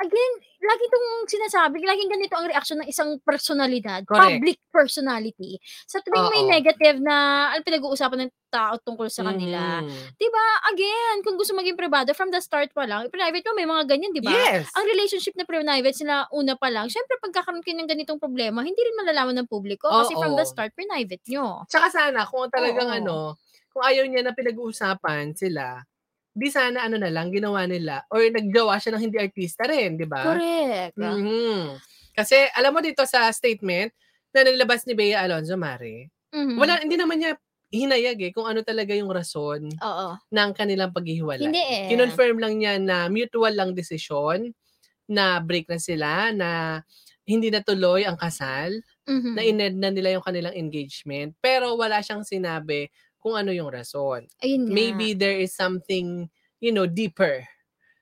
again, 0.00 0.32
lagi 0.64 0.82
itong 0.88 1.08
sinasabi, 1.28 1.76
laging 1.84 2.10
ganito 2.12 2.34
ang 2.36 2.48
reaksyon 2.48 2.80
ng 2.84 2.88
isang 2.90 3.16
personalidad, 3.24 4.04
Correct. 4.06 4.16
public 4.16 4.58
personality. 4.72 5.60
Sa 5.88 6.00
tuwing 6.04 6.28
may 6.32 6.42
Oo. 6.42 6.48
negative 6.48 6.98
na 7.00 7.48
ano, 7.54 7.60
pinag-uusapan 7.64 8.26
ng 8.28 8.32
tao 8.50 8.76
tungkol 8.82 9.06
sa 9.12 9.22
kanila. 9.28 9.80
Mhm. 9.80 10.16
Di 10.18 10.26
ba, 10.32 10.44
again, 10.72 11.22
kung 11.22 11.36
gusto 11.38 11.54
maging 11.54 11.78
privado, 11.78 12.10
from 12.16 12.32
the 12.34 12.40
start 12.42 12.72
pa 12.74 12.84
lang, 12.88 13.06
private 13.12 13.44
mo, 13.46 13.52
may 13.56 13.68
mga 13.68 13.84
ganyan, 13.88 14.12
di 14.16 14.24
ba? 14.24 14.36
Yes. 14.36 14.70
Ang 14.76 14.84
relationship 14.90 15.36
na 15.38 15.44
private 15.46 15.94
sila 15.96 16.26
una 16.34 16.56
pa 16.58 16.68
lang, 16.72 16.88
syempre 16.90 17.16
pagkakaroon 17.22 17.62
kayo 17.64 17.76
ng 17.78 17.88
ganitong 17.90 18.18
problema, 18.20 18.64
hindi 18.66 18.80
rin 18.80 18.96
malalaman 18.98 19.44
ng 19.44 19.48
publiko 19.50 19.94
kasi 19.96 20.16
from 20.18 20.34
the 20.34 20.42
Oo. 20.42 20.48
start, 20.48 20.72
private 20.74 21.22
nyo. 21.30 21.64
Tsaka 21.70 21.86
sana, 21.92 22.26
kung 22.26 22.50
talagang 22.50 22.90
Oo. 22.90 22.90
ano, 22.90 23.38
kung 23.70 23.86
ayaw 23.86 24.02
niya 24.10 24.26
na 24.26 24.34
pinag-uusapan 24.34 25.38
sila, 25.38 25.86
di 26.34 26.48
sana 26.52 26.86
ano 26.86 26.96
na 27.00 27.10
lang, 27.12 27.30
ginawa 27.34 27.64
nila, 27.68 28.04
or 28.12 28.22
naggawa 28.30 28.78
siya 28.80 28.96
ng 28.96 29.04
hindi 29.10 29.18
artista 29.20 29.66
rin, 29.68 29.96
di 30.00 30.06
ba? 30.08 30.38
Correct. 30.98 30.98
Mhm. 30.98 31.78
Kasi, 32.16 32.36
alam 32.56 32.72
mo 32.76 32.80
dito 32.84 33.04
sa 33.08 33.30
statement 33.34 33.92
na 34.34 34.44
nilabas 34.46 34.84
ni 34.88 34.94
Bea 34.98 35.22
Alonzo, 35.24 35.56
Mare, 35.60 36.10
Mhm. 36.32 36.58
wala, 36.58 36.80
hindi 36.82 36.96
naman 37.00 37.20
niya 37.22 37.34
hinayag 37.72 38.18
eh, 38.22 38.32
kung 38.34 38.46
ano 38.50 38.62
talaga 38.66 38.92
yung 38.96 39.10
rason 39.12 39.68
Oo. 39.82 40.20
ng 40.32 40.50
kanilang 40.56 40.92
paghihiwalay. 40.94 41.46
Hindi 41.46 41.58
eh. 41.58 41.86
Kinonfirm 41.88 42.38
lang 42.42 42.58
niya 42.60 42.78
na 42.82 43.08
mutual 43.12 43.54
lang 43.56 43.72
desisyon, 43.76 44.52
na 45.10 45.40
break 45.44 45.68
na 45.70 45.78
sila, 45.82 46.30
na 46.34 46.80
hindi 47.28 47.50
natuloy 47.52 48.04
ang 48.08 48.16
kasal, 48.20 48.72
Mhm. 49.06 49.36
na 49.36 49.42
ined 49.46 49.76
na 49.80 49.90
nila 49.94 50.16
yung 50.18 50.24
kanilang 50.26 50.54
engagement, 50.56 51.34
pero 51.42 51.74
wala 51.78 52.00
siyang 52.04 52.24
sinabi 52.26 52.88
kung 53.20 53.36
ano 53.36 53.52
yung 53.52 53.68
rason. 53.68 54.24
Ayun 54.40 54.66
nga. 54.66 54.72
Maybe 54.72 55.12
there 55.12 55.36
is 55.36 55.52
something, 55.52 56.26
you 56.58 56.72
know, 56.72 56.88
deeper, 56.88 57.44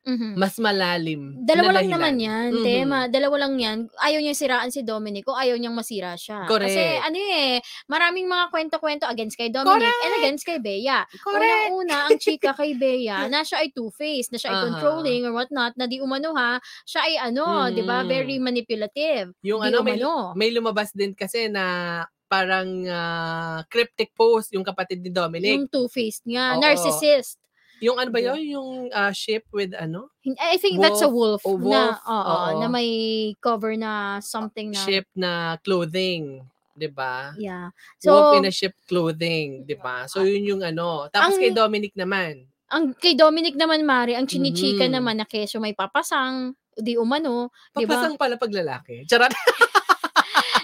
Mhm. 0.09 0.41
mas 0.41 0.57
malalim 0.57 1.37
Dalawa 1.45 1.69
na 1.69 1.77
lang 1.85 1.89
naman 1.93 2.17
yan, 2.17 2.49
Mhm. 2.55 2.65
tema. 2.65 2.99
Dalawa 3.13 3.45
lang 3.45 3.61
yan. 3.61 3.79
Ayaw 4.01 4.25
niyang 4.25 4.39
siraan 4.41 4.73
si 4.73 4.81
Dominic 4.81 5.29
o 5.29 5.37
ayaw 5.37 5.61
niyang 5.61 5.77
masira 5.77 6.17
siya. 6.17 6.49
Kasi 6.49 6.81
Correct. 6.81 7.05
ano 7.05 7.19
eh, 7.21 7.61
maraming 7.93 8.25
mga 8.25 8.49
kwento-kwento 8.49 9.05
against 9.05 9.37
kay 9.37 9.53
Dominic 9.53 9.85
and 9.85 9.93
Correct. 9.93 10.19
against 10.25 10.45
kay 10.49 10.57
Bea. 10.65 11.05
Correct. 11.21 11.69
Unang-una, 11.69 12.09
ang 12.09 12.17
chika 12.17 12.57
kay 12.57 12.73
Bea 12.73 13.29
na 13.35 13.45
siya 13.45 13.61
ay 13.61 13.69
two-faced, 13.69 14.33
na 14.33 14.39
siya 14.41 14.49
ay 14.49 14.59
Aha. 14.59 14.67
controlling 14.73 15.23
or 15.29 15.33
whatnot, 15.37 15.77
na 15.77 15.85
di 15.85 16.01
umano 16.01 16.33
ha, 16.33 16.57
siya 16.89 17.01
ay 17.05 17.15
ano, 17.29 17.69
di 17.69 17.85
ba, 17.85 18.01
very 18.09 18.41
manipulative. 18.41 19.37
Yung 19.45 19.61
Di 19.61 19.69
ano, 19.69 19.85
may, 19.85 20.01
umano. 20.01 20.33
may 20.33 20.49
lumabas 20.57 20.89
din 20.97 21.13
kasi 21.13 21.53
na 21.53 22.01
parang 22.29 22.85
ah, 22.87 23.65
cryptic 23.67 24.13
post 24.13 24.53
yung 24.53 24.63
kapatid 24.63 25.01
ni 25.01 25.09
Dominic. 25.09 25.57
Yung 25.57 25.67
two-faced 25.67 26.23
nga, 26.25 26.55
Oo. 26.55 26.61
narcissist. 26.61 27.41
Yung 27.79 27.95
ano 27.95 28.11
ba 28.11 28.21
yun? 28.21 28.39
Yung 28.45 28.69
ah, 28.91 29.11
ship 29.11 29.49
with 29.51 29.73
ano? 29.73 30.11
I 30.39 30.59
think 30.59 30.79
that's 30.79 31.01
a 31.01 31.09
wolf, 31.09 31.43
Oh, 31.43 31.57
na, 31.57 31.65
wolf. 31.65 31.99
oo, 32.05 32.35
Oo. 32.53 32.59
na 32.61 32.67
may 32.67 32.91
cover 33.39 33.75
na 33.75 34.19
something 34.21 34.71
na, 34.71 34.79
Ship 34.79 35.07
na 35.15 35.31
clothing. 35.59 36.45
'di 36.79 36.95
ba? 36.95 37.35
yeah. 37.35 37.75
Wolf 38.07 38.23
So, 38.31 38.39
in 38.39 38.47
a 38.47 38.55
ship 38.55 38.71
clothing, 38.87 39.67
'di 39.67 39.75
ba? 39.75 40.07
So 40.07 40.23
yun 40.23 40.47
yung 40.47 40.63
ano. 40.63 41.11
Tapos 41.11 41.35
Ang- 41.35 41.43
kay 41.43 41.51
Dominic 41.51 41.91
naman. 41.99 42.47
ang 42.71 42.95
kay 42.95 43.19
Dominic 43.19 43.59
naman, 43.59 43.83
Mari, 43.83 44.15
ang 44.15 44.31
chinichika 44.31 44.87
Mhm. 44.87 44.95
naman 44.95 45.19
na 45.19 45.27
keso 45.27 45.59
may 45.59 45.75
papasang, 45.75 46.55
di 46.77 46.95
umano, 46.95 47.51
di 47.75 47.83
ba? 47.83 47.99
Papasang 47.99 48.15
pala 48.15 48.39
pag 48.39 48.53
lalaki. 48.55 49.03
Charot. 49.07 49.33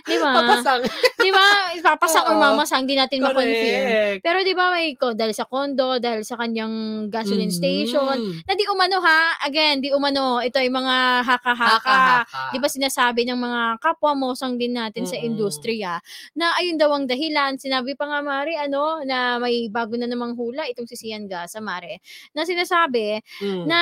Di 0.04 0.16
ba? 0.20 0.30
Papasang. 0.36 0.80
Di 1.16 1.30
ba? 1.32 1.46
Papasang 1.80 2.24
or 2.28 2.36
mamasang, 2.36 2.84
di 2.84 2.92
natin 2.92 3.24
ma-confirm. 3.24 3.84
Correct. 3.88 4.20
Pero 4.20 4.38
di 4.44 4.52
ba 4.52 4.72
may 4.72 4.92
ko, 4.96 5.16
dahil 5.16 5.32
sa 5.32 5.48
kondo, 5.48 5.96
dahil 5.96 6.20
sa 6.24 6.36
kanyang 6.36 7.08
gasoline 7.08 7.48
Mhm. 7.48 7.56
station, 7.56 8.16
na 8.44 8.52
di 8.52 8.64
umano 8.68 9.00
ha, 9.00 9.36
again, 9.44 9.80
di 9.80 9.88
umano, 9.92 10.40
ito 10.40 10.60
ay 10.60 10.68
mga 10.68 11.24
haka-haka. 11.24 12.24
Di 12.52 12.60
ba 12.60 12.68
sinasabi 12.68 13.24
ng 13.24 13.36
mga 13.36 13.62
kapwa 13.80 14.12
mosang 14.12 14.56
din 14.56 14.76
natin 14.76 15.04
sa 15.04 15.16
Mm-mm. 15.16 15.28
industriya 15.32 16.00
na 16.36 16.52
ayun 16.56 16.76
daw 16.76 16.92
ang 16.92 17.08
dahilan. 17.08 17.56
Sinabi 17.56 17.96
pa 17.96 18.04
nga, 18.04 18.20
Mari, 18.20 18.56
ano, 18.56 19.00
na 19.04 19.40
may 19.40 19.68
bago 19.68 19.96
na 19.96 20.04
namang 20.04 20.36
hula 20.36 20.68
itong 20.68 20.84
si 20.84 20.96
Sian 20.96 21.24
Gasa, 21.24 21.64
Mari, 21.64 21.96
na 22.32 22.44
sinasabi 22.44 23.20
Mm. 23.40 23.64
na 23.64 23.80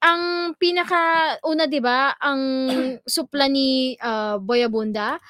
ang 0.00 0.56
pinaka 0.56 1.36
una 1.44 1.68
'di 1.68 1.80
ba 1.80 2.16
ang 2.16 2.42
supla 3.04 3.46
ni 3.46 3.96
ah, 4.00 4.40
Boy 4.40 4.64
Abunda 4.64 5.20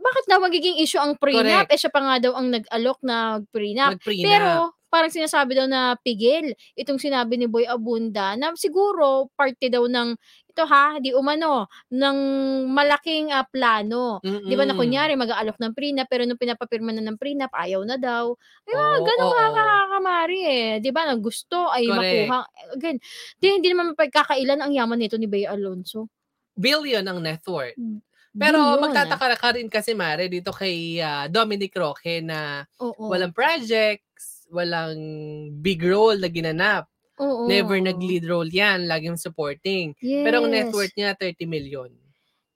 bakit 0.00 0.24
daw 0.26 0.40
magiging 0.40 0.80
issue 0.80 0.96
ang 0.96 1.14
prenup? 1.20 1.68
Eh, 1.68 1.76
siya 1.76 1.92
pa 1.92 2.00
nga 2.00 2.16
daw 2.16 2.32
ang 2.32 2.48
nag-alok 2.48 2.98
na 3.04 3.44
prenup. 3.52 4.00
Mag-prenup. 4.00 4.24
Pero, 4.24 4.50
parang 4.90 5.08
sinasabi 5.08 5.54
daw 5.54 5.70
na 5.70 5.94
pigil 6.02 6.50
itong 6.74 6.98
sinabi 6.98 7.38
ni 7.38 7.46
Boy 7.46 7.64
Abunda 7.64 8.34
na 8.34 8.50
siguro 8.58 9.30
parte 9.38 9.70
daw 9.70 9.86
ng 9.86 10.18
ito 10.50 10.66
ha, 10.66 10.98
di 10.98 11.14
umano, 11.14 11.70
ng 11.94 12.18
malaking 12.66 13.30
ah, 13.30 13.46
plano. 13.46 14.18
Di 14.20 14.58
ba 14.58 14.66
na 14.66 14.74
Mm-mm. 14.74 14.82
kunyari 14.82 15.14
mag-aalok 15.14 15.62
ng 15.62 15.72
prenup 15.78 16.10
pero 16.10 16.26
nung 16.26 16.36
pinapapirma 16.42 16.90
na 16.90 17.06
ng 17.06 17.14
prenup 17.14 17.54
ayaw 17.54 17.86
na 17.86 17.94
daw. 17.94 18.34
Ay 18.66 18.74
Oo, 18.74 19.06
ganun 19.06 19.30
oo. 19.30 19.38
mga 19.38 19.50
kakakamari 19.54 20.40
eh. 20.42 20.70
Di 20.82 20.90
ba? 20.90 21.06
Nang 21.06 21.22
gusto 21.22 21.70
ay 21.70 21.86
Correct. 21.86 22.02
makuha. 22.26 22.40
Again, 22.74 22.98
di, 23.38 23.46
hindi 23.46 23.68
naman 23.70 23.94
mapagkakailan 23.94 24.58
ang 24.58 24.74
yaman 24.74 24.98
nito 24.98 25.14
ni 25.14 25.30
Bea 25.30 25.54
Alonso. 25.54 26.10
Billion 26.58 27.06
ang 27.06 27.22
net 27.22 27.46
worth. 27.46 27.78
Pero 28.30 28.58
Billion. 28.58 28.82
magtataka 28.90 29.38
ka 29.38 29.48
rin 29.54 29.70
kasi 29.70 29.94
Mare 29.94 30.26
dito 30.26 30.50
kay 30.50 30.98
ah, 30.98 31.30
Dominic 31.30 31.74
Roque 31.78 32.22
na 32.26 32.66
Oo. 32.82 33.06
walang 33.06 33.30
projects, 33.30 34.39
walang 34.52 34.98
big 35.62 35.80
role 35.82 36.18
na 36.18 36.28
ginanap. 36.28 36.84
Oo. 37.20 37.46
Never 37.48 37.78
nag-lead 37.80 38.24
role 38.28 38.48
yan, 38.50 38.88
laging 38.88 39.18
supporting. 39.20 39.94
Pero 40.24 40.40
ang 40.42 40.50
net 40.50 40.70
Yes. 40.70 40.74
worth 40.74 40.94
niya 40.96 41.14
30 41.18 41.44
million. 41.48 41.90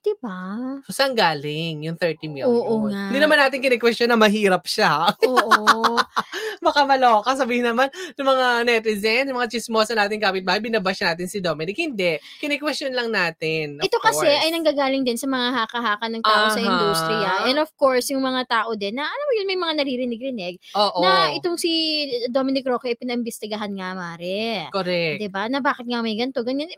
Diba? 0.05 0.41
So 0.85 0.93
saan 0.93 1.17
galing 1.17 1.89
yung 1.89 1.97
30 1.97 2.29
million? 2.29 2.45
Oo 2.45 2.93
nga. 2.93 3.09
Hindi 3.09 3.25
naman 3.25 3.41
natin 3.41 3.65
kini-question 3.65 4.05
na 4.13 4.21
mahirap 4.21 4.69
siya. 4.69 5.09
Oo. 5.25 5.97
Baka 6.65 6.85
maloka, 6.85 7.33
sabihin 7.33 7.65
naman 7.65 7.89
ng 8.17 8.25
mga 8.29 8.47
netizen, 8.69 9.25
ng 9.29 9.37
mga 9.37 9.49
chismosa 9.57 9.97
natin 9.97 10.21
kapitbahay, 10.21 10.61
binabash 10.61 11.01
natin 11.01 11.25
si 11.25 11.41
Dominic. 11.41 11.77
Hindi. 11.81 12.21
Kini-question 12.37 12.93
lang 12.93 13.09
natin. 13.09 13.81
of 13.81 13.89
Ito 13.89 13.97
kasi 14.01 14.29
course. 14.29 14.41
ay 14.45 14.49
nanggagaling 14.53 15.09
din 15.09 15.17
sa 15.17 15.25
mga 15.25 15.49
haka-haka 15.65 16.07
ng 16.13 16.21
tao 16.25 16.45
sa 16.53 16.61
Aha. 16.61 16.69
industriya. 16.69 17.31
And 17.49 17.59
of 17.61 17.73
course, 17.81 18.13
yung 18.13 18.21
mga 18.25 18.45
tao 18.45 18.77
din 18.77 19.01
na, 19.01 19.09
alam 19.09 19.25
mo 19.25 19.33
yun, 19.41 19.49
may 19.49 19.57
mga 19.57 19.73
naririnig-rinig 19.81 20.55
Oo. 20.77 21.01
na 21.01 21.33
itong 21.33 21.57
si 21.57 21.73
Dominic 22.29 22.69
Roque 22.69 22.93
ay 22.93 22.97
pinaimbestigahan 23.01 23.73
nga, 23.73 23.97
Mare. 23.97 24.69
Correct. 24.69 25.21
'Di 25.21 25.29
ba? 25.33 25.49
Na 25.49 25.65
bakit 25.65 25.89
nga 25.89 26.05
may 26.05 26.17
ganito, 26.17 26.45
ganyan. 26.45 26.69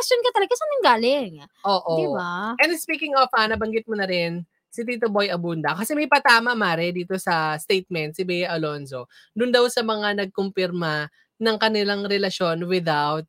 Mapapa-question 0.00 0.24
ka 0.24 0.30
talaga 0.32 0.52
saan 0.56 0.70
nanggaling. 0.80 1.32
Oo. 1.68 1.92
'Di 1.92 2.06
ba? 2.16 2.32
And 2.56 2.72
speaking 2.80 3.12
of, 3.20 3.28
ah, 3.36 3.44
nabanggit 3.44 3.84
mo 3.84 3.94
na 4.00 4.08
rin, 4.08 4.48
si 4.72 4.80
Tito 4.86 5.12
Boy 5.12 5.28
Abunda. 5.28 5.76
Kasi 5.76 5.92
may 5.92 6.08
patama, 6.08 6.56
Mare, 6.56 6.88
dito 6.94 7.18
sa 7.20 7.58
statement, 7.60 8.16
si 8.16 8.22
Bea 8.24 8.48
Alonzo. 8.54 9.10
Doon 9.36 9.50
daw 9.52 9.66
sa 9.68 9.82
mga 9.84 10.24
nagkumpirma 10.24 11.10
ng 11.42 11.56
kanilang 11.58 12.06
relasyon 12.06 12.64
without 12.64 13.26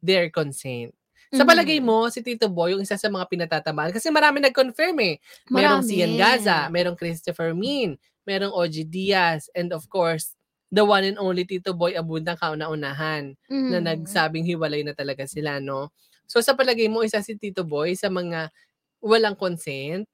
their 0.00 0.30
consent. 0.32 0.94
Sa 1.34 1.42
Mhm. 1.42 1.50
palagay 1.50 1.80
mo, 1.82 2.06
si 2.08 2.22
Tito 2.22 2.46
Boy, 2.48 2.72
yung 2.78 2.84
isa 2.86 2.94
sa 2.96 3.10
mga 3.10 3.26
pinatatamaan. 3.28 3.90
Kasi 3.92 4.08
marami 4.14 4.40
nag-confirm 4.40 4.96
eh. 5.02 5.18
Merong 5.50 5.82
Marami. 5.82 5.90
Sian 5.90 6.14
Gaza, 6.14 6.70
merong 6.70 6.94
Christopher 6.96 7.52
Min, 7.52 7.98
merong 8.22 8.54
OG 8.54 8.86
Diaz, 8.86 9.50
and 9.58 9.74
of 9.74 9.84
course, 9.90 10.32
the 10.70 10.82
one 10.84 11.04
and 11.06 11.18
only 11.20 11.44
Tito 11.46 11.72
Boy 11.72 11.94
Abunda 11.94 12.34
kauna-unahan 12.38 13.34
na 13.48 13.78
Mhm. 13.78 13.84
nagsabing 13.86 14.46
hiwalay 14.46 14.82
na 14.86 14.92
talaga 14.96 15.24
sila, 15.28 15.58
no? 15.62 15.90
So 16.26 16.42
sa 16.42 16.54
palagay 16.58 16.90
mo, 16.90 17.02
isa 17.06 17.22
si 17.22 17.38
Tito 17.38 17.62
Boy 17.66 17.94
sa 17.94 18.10
mga 18.10 18.50
walang 19.04 19.38
consent? 19.38 20.08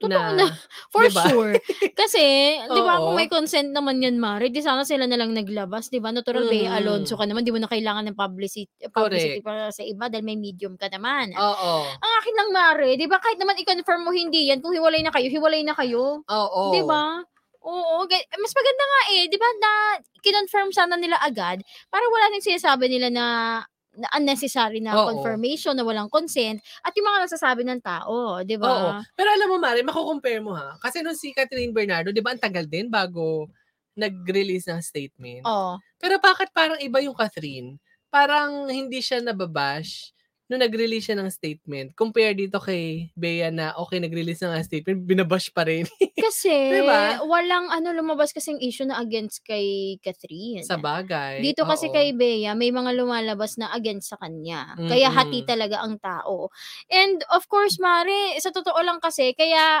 Totoo 0.00 0.12
na. 0.12 0.48
For 0.92 1.04
Diba? 1.08 1.24
sure. 1.28 1.54
Kasi, 1.92 2.24
di 2.56 2.80
ba, 2.80 2.96
kung 3.04 3.16
may 3.20 3.28
consent 3.28 3.68
naman 3.72 4.00
yan, 4.00 4.16
Mari, 4.16 4.48
di 4.48 4.64
sana 4.64 4.80
sila 4.84 5.04
na 5.04 5.16
lang 5.20 5.36
naglabas, 5.36 5.92
di 5.92 6.00
ba? 6.00 6.08
Natural 6.08 6.48
Bea 6.48 6.72
Mm. 6.72 6.78
Alonso 6.80 7.20
ka 7.20 7.28
naman, 7.28 7.44
di 7.44 7.52
mo 7.52 7.60
na 7.60 7.68
kailangan 7.68 8.08
ng 8.08 8.16
publicity, 8.16 8.72
publicity 8.88 9.44
para 9.44 9.68
sa 9.68 9.84
iba 9.84 10.08
dahil 10.08 10.24
may 10.24 10.40
medium 10.40 10.80
ka 10.80 10.88
naman. 10.88 11.36
Oo. 11.36 11.72
Ang 12.00 12.12
akin 12.24 12.34
lang, 12.36 12.48
Mari, 12.48 12.90
di 12.96 13.04
ba, 13.12 13.20
kahit 13.20 13.36
naman 13.36 13.60
i-confirm 13.60 14.08
mo 14.08 14.12
hindi 14.16 14.48
yan, 14.48 14.64
kung 14.64 14.72
hiwalay 14.72 15.04
na 15.04 15.12
kayo, 15.12 15.28
hiwalay 15.28 15.62
na 15.68 15.76
kayo. 15.76 16.24
Oo. 16.24 16.64
Di 16.72 16.80
ba? 16.84 17.20
Oo, 17.60 18.08
ga- 18.08 18.28
mas 18.40 18.52
maganda 18.56 18.84
nga 18.88 19.00
eh, 19.16 19.22
di 19.28 19.36
ba, 19.36 19.48
na 19.60 19.70
kinonfirm 20.24 20.70
sana 20.72 20.96
nila 20.96 21.20
agad 21.20 21.60
para 21.92 22.04
wala 22.08 22.32
nang 22.32 22.44
sinasabi 22.44 22.88
nila 22.88 23.08
na 23.12 23.26
na 23.90 24.06
unnecessary 24.14 24.78
na 24.78 24.94
Oo. 24.94 25.10
confirmation 25.10 25.74
na 25.74 25.82
walang 25.82 26.06
consent 26.06 26.62
at 26.86 26.94
yung 26.94 27.10
mga 27.10 27.26
nagsasabi 27.26 27.66
ng 27.66 27.82
tao, 27.82 28.38
di 28.46 28.54
Oo. 28.54 28.62
ba? 28.62 29.02
Pero 29.18 29.28
alam 29.34 29.50
mo, 29.50 29.58
Mari, 29.58 29.82
makukompare 29.82 30.38
mo 30.38 30.54
ha. 30.54 30.78
Kasi 30.78 31.02
nung 31.02 31.18
si 31.18 31.34
Catherine 31.34 31.74
Bernardo, 31.74 32.14
di 32.14 32.22
ba, 32.22 32.30
ang 32.30 32.38
tagal 32.38 32.70
din 32.70 32.86
bago 32.86 33.50
nag-release 33.98 34.70
ng 34.70 34.78
statement. 34.80 35.42
Oo. 35.42 35.76
Pero 35.98 36.22
bakit 36.22 36.54
parang 36.54 36.78
iba 36.78 37.02
yung 37.02 37.18
Catherine? 37.18 37.82
Parang 38.14 38.70
hindi 38.70 39.02
siya 39.02 39.18
nababash 39.20 40.14
nung 40.50 40.58
nag-release 40.60 41.06
siya 41.06 41.16
ng 41.22 41.30
statement. 41.30 41.94
Compare 41.94 42.34
dito 42.34 42.58
kay 42.58 43.14
Bea 43.14 43.54
na 43.54 43.70
okay, 43.78 44.02
nag-release 44.02 44.42
na 44.42 44.58
ng 44.58 44.66
statement, 44.66 44.98
binabash 45.06 45.54
pa 45.54 45.62
rin 45.62 45.86
Kasi, 46.26 46.50
Diba? 46.82 47.22
walang 47.24 47.70
ano, 47.70 47.94
lumabas 47.94 48.34
kasing 48.34 48.58
issue 48.60 48.84
na 48.84 48.98
against 48.98 49.46
kay 49.46 49.96
Catherine. 50.02 50.66
sa 50.66 50.76
bagay. 50.76 51.38
Dito 51.40 51.62
kasi 51.64 51.88
Oo. 51.88 51.94
kay 51.94 52.12
Bea, 52.12 52.52
may 52.58 52.74
mga 52.74 52.92
lumalabas 52.98 53.56
na 53.56 53.70
against 53.72 54.10
sa 54.10 54.18
kanya. 54.18 54.74
Kaya 54.76 55.08
hati 55.14 55.46
Mm-mm. 55.46 55.48
talaga 55.48 55.80
ang 55.80 55.96
tao. 56.02 56.50
And 56.90 57.22
of 57.30 57.46
course, 57.46 57.78
Mare, 57.78 58.36
sa 58.42 58.50
totoo 58.50 58.76
lang 58.82 58.98
kasi, 58.98 59.32
kaya 59.38 59.80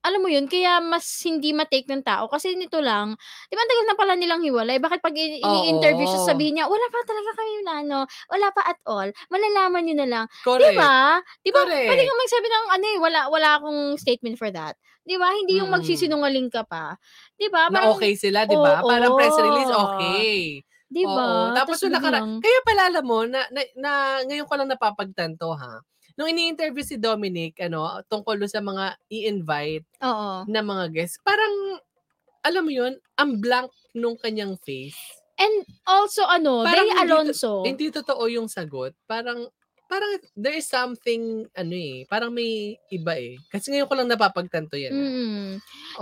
alam 0.00 0.20
mo 0.20 0.28
yun, 0.28 0.44
kaya 0.44 0.80
mas 0.80 1.04
hindi 1.20 1.52
matake 1.52 1.84
ng 1.84 2.00
tao. 2.00 2.24
Kasi 2.26 2.54
nito 2.54 2.80
lang, 2.80 3.14
di 3.46 3.54
ba 3.54 3.60
ang 3.60 3.68
tagal 3.68 3.84
na 3.84 3.96
pala 3.96 4.12
nilang 4.14 4.40
hiwalay? 4.40 4.76
Bakit 4.76 4.98
pag 4.98 5.12
i- 5.12 5.38
ini-interview 5.38 6.04
siya, 6.04 6.20
Oo. 6.20 6.28
sabihin 6.28 6.56
niya, 6.56 6.66
wala 6.66 6.86
pa 6.88 7.04
talaga 7.04 7.30
kami 7.34 7.52
na 7.60 7.72
ano, 7.78 7.98
wala 8.26 8.46
pa 8.48 8.62
at 8.64 8.80
all. 8.84 9.08
Malalaman 9.28 9.82
nyo 9.84 9.96
na 9.96 10.08
lang. 10.08 10.24
Correct. 10.40 10.72
Di 10.72 10.74
ba? 10.74 10.96
Di 11.38 11.50
ba? 11.50 11.60
Correct. 11.62 11.86
Pwede 11.86 12.02
kang 12.02 12.20
magsabi 12.20 12.46
ng 12.46 12.66
ano 12.70 12.84
eh, 12.86 12.98
wala, 12.98 13.20
wala 13.28 13.48
akong 13.56 13.80
statement 13.96 14.36
for 14.36 14.48
that. 14.48 14.72
Di 15.02 15.16
ba? 15.16 15.28
Hindi 15.30 15.58
yung 15.58 15.68
Mm. 15.68 15.76
magsisinungaling 15.76 16.48
ka 16.48 16.64
pa. 16.64 16.96
Di 17.34 17.48
ba? 17.48 17.68
Na 17.68 17.88
okay 17.90 18.12
sila, 18.14 18.44
di 18.44 18.56
ba? 18.56 18.80
Oo. 18.80 18.88
Parang 18.88 19.12
press 19.14 19.36
release, 19.36 19.68
okay. 19.70 20.64
Di 20.86 21.04
ba? 21.04 21.54
Tapos 21.54 21.76
Tas 21.76 21.86
nung 21.86 21.94
nakara- 21.94 22.18
biglang- 22.18 22.42
Kaya 22.42 22.58
pala 22.64 22.82
alam 22.88 23.04
mo, 23.04 23.18
na, 23.22 23.40
na, 23.48 23.60
na 23.76 23.92
ngayon 24.24 24.42
ko 24.44 24.54
lang 24.56 24.66
napapagtanto 24.66 25.54
ha. 25.54 25.84
Nung 26.14 26.30
ini-interview 26.30 26.82
si 26.82 26.96
Dominic, 26.96 27.58
ano, 27.60 28.00
tungkol 28.06 28.40
sa 28.46 28.58
mga 28.58 28.96
i-invite 29.08 29.86
Oo. 30.02 30.44
na 30.46 30.60
mga 30.60 30.90
guests, 30.90 31.18
parang, 31.22 31.78
alam 32.40 32.62
mo 32.64 32.72
yun, 32.72 32.96
ang 33.14 33.36
blank 33.38 33.70
nung 33.92 34.16
kanyang 34.16 34.56
face. 34.62 34.96
And 35.40 35.64
also, 35.88 36.24
ano, 36.28 36.64
Parang 36.64 36.84
hindi 36.84 36.96
to- 36.96 37.04
Alonso. 37.04 37.50
Hindi 37.64 37.86
totoo 37.88 38.28
yung 38.28 38.48
sagot. 38.48 38.92
Parang, 39.08 39.48
parang 39.90 40.22
there 40.38 40.54
is 40.54 40.68
something, 40.70 41.48
ano 41.56 41.74
eh, 41.74 42.06
parang 42.06 42.30
may 42.30 42.78
iba 42.94 43.16
eh. 43.18 43.34
Kasi 43.50 43.74
ngayon 43.74 43.88
ko 43.90 43.94
lang 43.98 44.06
napapagtanto 44.06 44.78
yan. 44.78 44.94
Mm. 44.94 45.48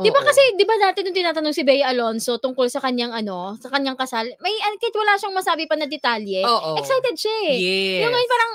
Di 0.04 0.10
ba 0.12 0.20
kasi, 0.20 0.42
di 0.60 0.66
ba 0.68 0.76
dati 0.76 1.00
nung 1.00 1.16
tinatanong 1.16 1.56
si 1.56 1.64
Bea 1.64 1.88
Alonso 1.88 2.36
tungkol 2.36 2.68
sa 2.68 2.84
kanyang 2.84 3.16
ano, 3.16 3.56
sa 3.56 3.72
kanyang 3.72 3.96
kasal, 3.96 4.28
may 4.44 4.52
kahit 4.76 4.92
wala 4.92 5.16
siyang 5.16 5.32
masabi 5.32 5.64
pa 5.64 5.78
na 5.78 5.88
detalye, 5.88 6.44
Oo. 6.44 6.76
excited 6.76 7.16
siya 7.16 7.36
eh. 7.48 7.56
Yes. 7.56 8.00
Yung 8.04 8.12
ngayon 8.12 8.28
parang, 8.28 8.52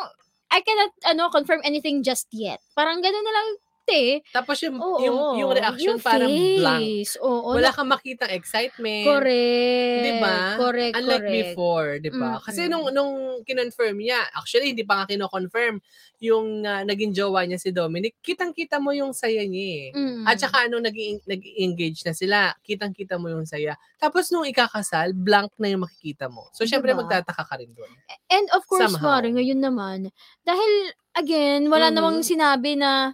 I 0.54 0.62
cannot 0.62 0.92
ano 1.10 1.34
confirm 1.34 1.62
anything 1.66 2.06
just 2.06 2.30
yet. 2.32 2.62
Parang 2.78 3.02
gano'n 3.02 3.26
na 3.26 3.34
lang, 3.34 3.48
te. 3.84 4.24
Tapos 4.30 4.58
yung, 4.60 4.76
Oo. 4.76 5.00
yung, 5.00 5.18
yung 5.38 5.52
reaction 5.52 5.96
Yung 5.96 6.02
parang 6.02 6.32
blank. 6.32 6.82
face. 6.82 7.14
Oo. 7.20 7.52
Wala 7.52 7.70
na- 7.70 7.76
kang 7.76 7.90
makitang 7.90 8.32
excitement. 8.32 9.06
correct. 9.06 10.02
Di 10.02 10.12
ba? 10.18 10.36
Correct, 10.56 10.94
Unlike 10.96 11.20
correct. 11.22 11.36
before, 11.52 11.88
di 12.00 12.10
ba? 12.10 12.32
Kasi 12.40 12.62
Mm-mm. 12.62 12.72
nung, 12.72 12.86
nung 12.90 13.14
kinonfirm 13.44 13.96
niya, 13.96 14.24
actually, 14.34 14.72
hindi 14.72 14.82
pa 14.82 14.98
nga 14.98 15.10
kino-confirm 15.10 15.84
yung 16.18 16.64
ah, 16.64 16.82
naging 16.82 17.12
jowa 17.12 17.44
niya 17.44 17.58
si 17.58 17.70
Dominic, 17.70 18.16
kitang-kita 18.20 18.80
mo 18.80 18.92
yung 18.92 19.12
saya 19.12 19.44
niya 19.44 19.68
eh. 19.84 19.88
Mm. 19.92 20.24
At 20.24 20.40
saka 20.40 20.66
nung 20.66 20.82
nag- 20.82 20.96
nag-engage 21.24 22.02
na 22.02 22.16
sila, 22.16 22.38
kitang-kita 22.62 23.16
mo 23.16 23.28
yung 23.28 23.44
saya. 23.44 23.76
Tapos 23.98 24.32
nung 24.32 24.44
ikakasal, 24.44 25.12
blank 25.14 25.52
na 25.58 25.68
yung 25.68 25.84
makikita 25.84 26.28
mo. 26.28 26.48
So, 26.52 26.64
syempre, 26.64 26.92
Diba? 26.92 27.04
magtataka 27.04 27.44
ka 27.44 27.56
rin 27.58 27.72
doon. 27.72 27.92
And 28.30 28.48
of 28.50 28.64
course, 28.64 28.88
Somehow. 28.90 29.20
Mari, 29.20 29.36
ngayon 29.36 29.60
naman, 29.60 30.00
dahil, 30.42 30.72
again, 31.14 31.68
wala 31.68 31.92
Mhm. 31.92 31.96
namang 31.96 32.18
sinabi 32.22 32.80
na, 32.80 33.12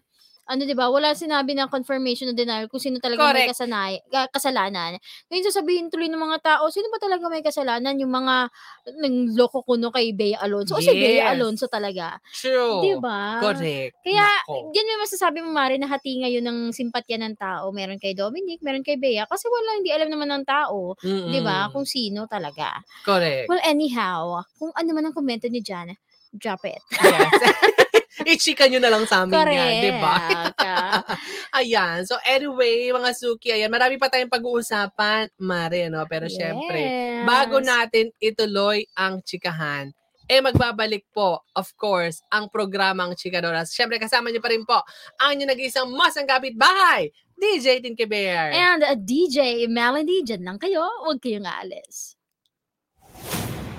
ano 0.50 0.66
'di 0.66 0.74
ba? 0.74 0.90
Wala 0.90 1.14
sinabi 1.14 1.54
na 1.54 1.70
confirmation 1.70 2.34
o 2.34 2.34
denial 2.34 2.66
kung 2.66 2.82
sino 2.82 2.98
talaga 2.98 3.30
may 3.30 3.46
kasanay, 3.46 4.02
ka- 4.10 4.34
kasalanan. 4.34 4.98
Ngayon 5.30 5.46
sasabihin 5.54 5.86
tuloy 5.94 6.10
ng 6.10 6.18
mga 6.18 6.42
tao, 6.42 6.66
sino 6.74 6.90
ba 6.90 6.98
talaga 6.98 7.30
may 7.30 7.46
kasalanan? 7.46 7.94
Yung 8.02 8.10
mga 8.10 8.50
nangloko 8.98 9.62
kuno 9.62 9.94
kay 9.94 10.10
Bea 10.18 10.42
Alonso 10.42 10.74
o 10.74 10.82
si 10.82 10.90
Bea 10.98 11.30
Yes. 11.30 11.32
Alonso 11.38 11.66
talaga. 11.70 12.18
True. 12.34 12.82
'Di 12.82 12.94
ba? 12.98 13.38
Correct. 13.46 14.02
Kaya, 14.02 14.26
Nako. 14.26 14.74
yan 14.74 14.90
yung 14.90 15.02
masasabi 15.06 15.38
mo, 15.46 15.54
Mari, 15.54 15.78
na 15.78 15.86
hati 15.86 16.18
ngayon 16.18 16.42
ng 16.42 16.60
simpatya 16.74 17.22
ng 17.22 17.38
tao. 17.38 17.70
Meron 17.70 18.02
kay 18.02 18.18
Dominic, 18.18 18.66
meron 18.66 18.82
kay 18.82 18.98
Bea. 18.98 19.30
Kasi 19.30 19.46
wala, 19.46 19.78
hindi 19.78 19.94
alam 19.94 20.10
naman 20.10 20.34
ng 20.34 20.46
tao, 20.50 20.98
di 21.06 21.40
ba? 21.46 21.70
Kung 21.70 21.86
sino 21.86 22.26
talaga. 22.26 22.82
Correct. 23.06 23.46
Well, 23.52 23.62
anyhow, 23.62 24.42
kung 24.58 24.74
ano 24.74 24.90
man 24.98 25.06
ang 25.12 25.16
komento 25.16 25.46
ni 25.46 25.62
Jan, 25.62 25.94
drop 26.34 26.66
it. 26.66 26.82
Yes. 26.98 27.38
I-chika 28.32 28.68
nyo 28.68 28.80
na 28.84 28.92
lang 28.92 29.04
sa 29.08 29.24
amin 29.24 29.36
yan, 29.36 29.74
di 29.80 29.92
ba? 29.96 30.16
Correct. 30.54 31.08
Ayan. 31.60 32.04
So 32.04 32.20
anyway, 32.24 32.92
mga 32.92 33.12
Suki, 33.16 33.52
ayan, 33.52 33.72
marami 33.72 33.98
pa 33.98 34.12
tayong 34.12 34.32
pag-uusapan, 34.32 35.32
Mare, 35.42 35.90
no? 35.90 36.06
Pero 36.06 36.30
syempre, 36.30 36.80
yes. 36.80 37.26
bago 37.26 37.58
natin 37.60 38.14
ituloy 38.22 38.86
ang 38.96 39.24
chikahan, 39.26 39.92
eh 40.30 40.46
magbabalik 40.46 41.10
po, 41.10 41.42
of 41.58 41.74
course, 41.74 42.22
ang 42.30 42.54
programang 42.54 43.18
Chikadoras. 43.18 43.74
Siyempre, 43.74 43.98
kasama 43.98 44.30
niyo 44.30 44.46
pa 44.46 44.54
rin 44.54 44.62
po 44.62 44.78
ang 45.18 45.34
inyong 45.34 45.58
nag-iisang 45.58 45.90
masang 45.90 46.30
kapitbahay, 46.30 47.10
DJ 47.34 47.82
Tinky 47.82 48.06
Bear. 48.06 48.54
And 48.54 48.86
a 48.86 48.94
DJ 48.94 49.66
Melody, 49.66 50.22
dyan 50.22 50.46
lang 50.46 50.62
kayo. 50.62 50.86
Huwag 51.02 51.18
kayong 51.18 51.50
aalis. 51.50 52.14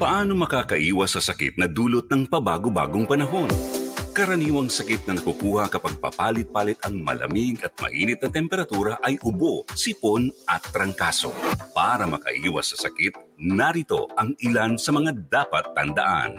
Paano 0.00 0.32
makakaiwas 0.34 1.14
sa 1.14 1.22
sakit 1.22 1.60
na 1.60 1.70
dulot 1.70 2.10
ng 2.10 2.26
pabago-bagong 2.26 3.06
panahon? 3.06 3.79
Karaniwang 4.20 4.68
sakit 4.68 5.08
na 5.08 5.16
nakukuha 5.16 5.72
kapag 5.72 5.96
papalit-palit 5.96 6.76
ang 6.84 7.00
malamig 7.00 7.56
at 7.64 7.72
mainit 7.80 8.20
na 8.20 8.28
temperatura 8.28 9.00
ay 9.00 9.16
ubo, 9.24 9.64
sipon 9.72 10.28
at 10.44 10.60
trangkaso. 10.60 11.32
Para 11.72 12.04
makaiwas 12.04 12.76
sa 12.76 12.84
sakit, 12.84 13.16
narito 13.40 14.12
ang 14.20 14.36
ilan 14.44 14.76
sa 14.76 14.92
mga 14.92 15.16
dapat 15.24 15.72
tandaan. 15.72 16.36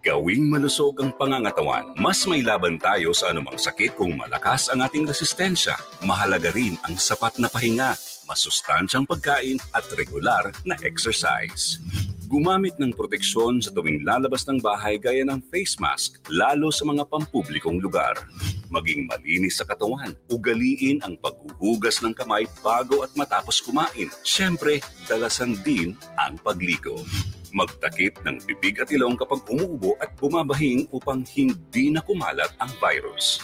Gawing 0.00 0.48
malusog 0.48 0.96
ang 1.04 1.12
pangangatawan. 1.12 1.92
Mas 2.00 2.24
may 2.24 2.40
laban 2.40 2.80
tayo 2.80 3.12
sa 3.12 3.28
anumang 3.28 3.60
sakit 3.60 3.92
kung 3.92 4.16
malakas 4.16 4.72
ang 4.72 4.80
ating 4.80 5.04
resistensya. 5.04 5.76
Mahalaga 6.00 6.48
rin 6.56 6.80
ang 6.88 6.96
sapat 6.96 7.36
na 7.36 7.52
pahinga, 7.52 7.92
masustansyang 8.24 9.04
pagkain 9.04 9.60
at 9.76 9.84
regular 10.00 10.48
na 10.64 10.72
exercise. 10.80 11.76
Gumamit 12.26 12.74
ng 12.82 12.90
proteksyon 12.90 13.62
sa 13.62 13.70
tuwing 13.70 14.02
lalabas 14.02 14.42
ng 14.50 14.58
bahay 14.58 14.98
gaya 14.98 15.22
ng 15.22 15.38
face 15.46 15.78
mask, 15.78 16.18
lalo 16.26 16.74
sa 16.74 16.82
mga 16.82 17.06
pampublikong 17.06 17.78
lugar. 17.78 18.18
Maging 18.66 19.06
malinis 19.06 19.62
sa 19.62 19.64
katawan, 19.64 20.10
ugaliin 20.26 20.98
ang 21.06 21.14
paghuhugas 21.22 22.02
ng 22.02 22.10
kamay 22.18 22.42
bago 22.66 23.06
at 23.06 23.14
matapos 23.14 23.62
kumain. 23.62 24.10
Siyempre, 24.26 24.82
dalasan 25.06 25.54
din 25.62 25.94
ang 26.18 26.34
pagligo. 26.42 26.98
Magtakip 27.54 28.18
ng 28.26 28.42
bibig 28.42 28.82
at 28.82 28.90
ilong 28.90 29.14
kapag 29.14 29.46
umuubo 29.46 29.94
at 30.02 30.10
bumabahing 30.18 30.90
upang 30.90 31.22
hindi 31.30 31.94
na 31.94 32.02
kumalat 32.02 32.50
ang 32.58 32.74
virus. 32.82 33.38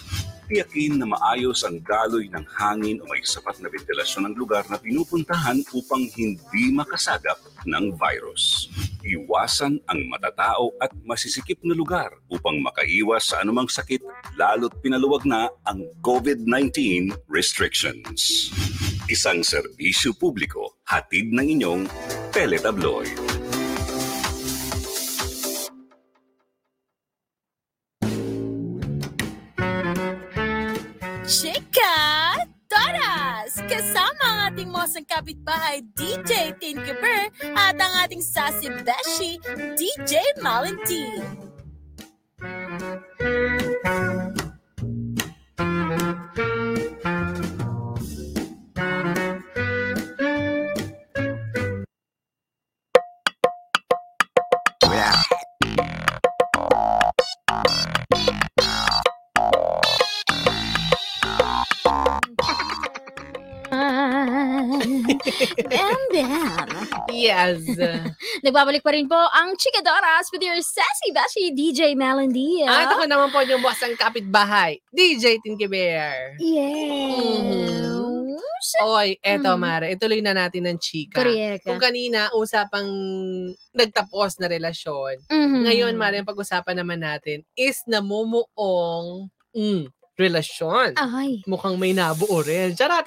Tiyakin 0.52 1.00
na 1.00 1.08
maayos 1.08 1.64
ang 1.64 1.80
daloy 1.80 2.28
ng 2.28 2.44
hangin 2.60 3.00
o 3.00 3.08
may 3.08 3.24
sapat 3.24 3.56
na 3.64 3.72
ventilasyon 3.72 4.28
ng 4.28 4.34
lugar 4.36 4.68
na 4.68 4.76
pinupuntahan 4.76 5.64
upang 5.72 6.04
hindi 6.12 6.68
makasagap 6.76 7.40
ng 7.64 7.96
virus. 7.96 8.68
Iwasan 9.00 9.80
ang 9.88 10.00
matatao 10.12 10.76
at 10.76 10.92
masisikip 11.08 11.56
na 11.64 11.72
lugar 11.72 12.12
upang 12.28 12.60
makaiwas 12.60 13.32
sa 13.32 13.40
anumang 13.40 13.64
sakit 13.64 14.04
lalo't 14.36 14.76
pinaluwag 14.84 15.24
na 15.24 15.48
ang 15.64 15.88
COVID-19 16.04 17.16
restrictions. 17.32 18.52
Isang 19.08 19.40
serbisyo 19.40 20.12
publiko 20.12 20.84
hatid 20.84 21.32
ng 21.32 21.48
inyong 21.48 21.82
teletabloid. 22.28 23.41
Ating 34.52 34.68
mosang 34.68 35.08
kapitbahay, 35.08 35.80
DJ 35.96 36.52
Tinky 36.60 36.92
at 37.56 37.72
ang 37.72 38.04
ating 38.04 38.20
sassy 38.20 38.68
beshi, 38.84 39.40
DJ 39.80 40.20
Malentine. 40.44 41.24
Yes. 67.12 67.60
nagbabalik 68.44 68.80
pa 68.80 68.92
rin 68.96 69.06
po 69.06 69.16
ang 69.16 69.54
Chikadoras 69.56 70.32
with 70.32 70.42
your 70.42 70.58
sassy 70.60 71.10
bashi 71.12 71.52
DJ 71.52 71.92
Melody. 71.94 72.64
At 72.64 72.96
ako 72.96 73.04
naman 73.06 73.28
po 73.30 73.44
yung 73.44 73.62
masang 73.62 73.94
kapitbahay, 73.94 74.80
DJ 74.90 75.38
Tinky 75.44 75.68
Bear. 75.68 76.36
Yes. 76.40 77.92
Oy, 78.80 79.18
eto 79.18 79.58
Mm. 79.58 79.60
Mare, 79.60 79.86
ituloy 79.92 80.22
na 80.22 80.32
natin 80.32 80.70
ng 80.70 80.78
chika. 80.78 81.18
Correct. 81.20 81.66
Kung 81.66 81.82
kanina, 81.82 82.30
usapang 82.32 82.86
nagtapos 83.74 84.38
na 84.38 84.46
relasyon. 84.46 85.18
Mhm. 85.26 85.66
Ngayon, 85.66 85.94
Mare, 85.98 86.22
ang 86.22 86.28
pag-usapan 86.30 86.78
naman 86.78 87.02
natin 87.02 87.42
is 87.58 87.82
namumuong 87.90 89.28
mm, 89.52 89.84
relasyon. 90.16 90.94
Ay. 90.98 91.40
Mukhang 91.48 91.76
may 91.80 91.92
nabuo 91.96 92.42
rin. 92.44 92.76
Charot! 92.76 93.06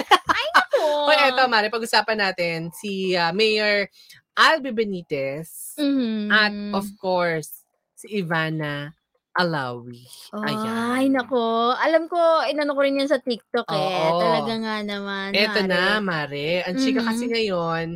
Oh. 0.76 1.06
Oy, 1.10 1.18
eto 1.30 1.46
Mare, 1.48 1.70
pag-usapan 1.70 2.18
natin 2.20 2.70
si 2.74 3.14
ah, 3.14 3.32
Mayor 3.32 3.88
Albi 4.36 4.72
Benitez 4.74 5.76
Mhm. 5.80 6.28
at 6.32 6.54
of 6.76 6.88
course, 6.98 7.64
si 7.96 8.20
Ivana 8.20 8.92
Alawi. 9.36 10.08
Ayan. 10.32 10.96
Ay, 10.96 11.06
nako. 11.12 11.76
Alam 11.76 12.08
ko, 12.08 12.18
inano 12.48 12.72
ko 12.72 12.82
rin 12.84 13.00
yan 13.04 13.12
sa 13.12 13.20
TikTok 13.20 13.68
eh. 13.68 13.76
Oo. 13.76 14.20
Talaga 14.24 14.54
nga 14.64 14.76
naman. 14.80 15.36
Eto 15.36 15.60
na, 15.68 16.00
Mare. 16.00 16.00
Mare. 16.00 16.48
Ang 16.68 16.76
chika 16.80 17.04
Mhm. 17.04 17.08
kasi 17.12 17.24
ngayon, 17.28 17.88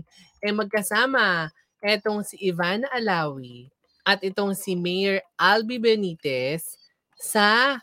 eh 0.43 0.52
magkasama 0.54 1.48
etong 1.80 2.28
si 2.28 2.36
Ivana 2.43 2.91
Alawi 2.91 3.72
at 4.04 4.19
itong 4.19 4.52
si 4.52 4.76
Mayor 4.76 5.24
Albi 5.39 5.80
Benitez 5.80 6.76
sa 7.15 7.80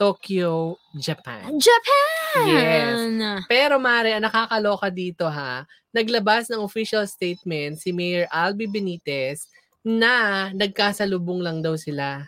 Tokyo, 0.00 0.80
Japan. 0.96 1.60
Japan! 1.60 2.48
Yes. 2.48 3.44
Pero 3.44 3.76
Mare, 3.76 4.16
ang 4.16 4.24
nakakaloka 4.24 4.88
dito 4.88 5.28
ha, 5.28 5.68
naglabas 5.92 6.48
ng 6.48 6.64
official 6.64 7.04
statement 7.04 7.76
si 7.76 7.92
Mayor 7.92 8.24
Albi 8.32 8.64
Benitez 8.64 9.44
na 9.84 10.48
nagkasalubong 10.56 11.44
lang 11.44 11.60
daw 11.60 11.76
sila 11.76 12.24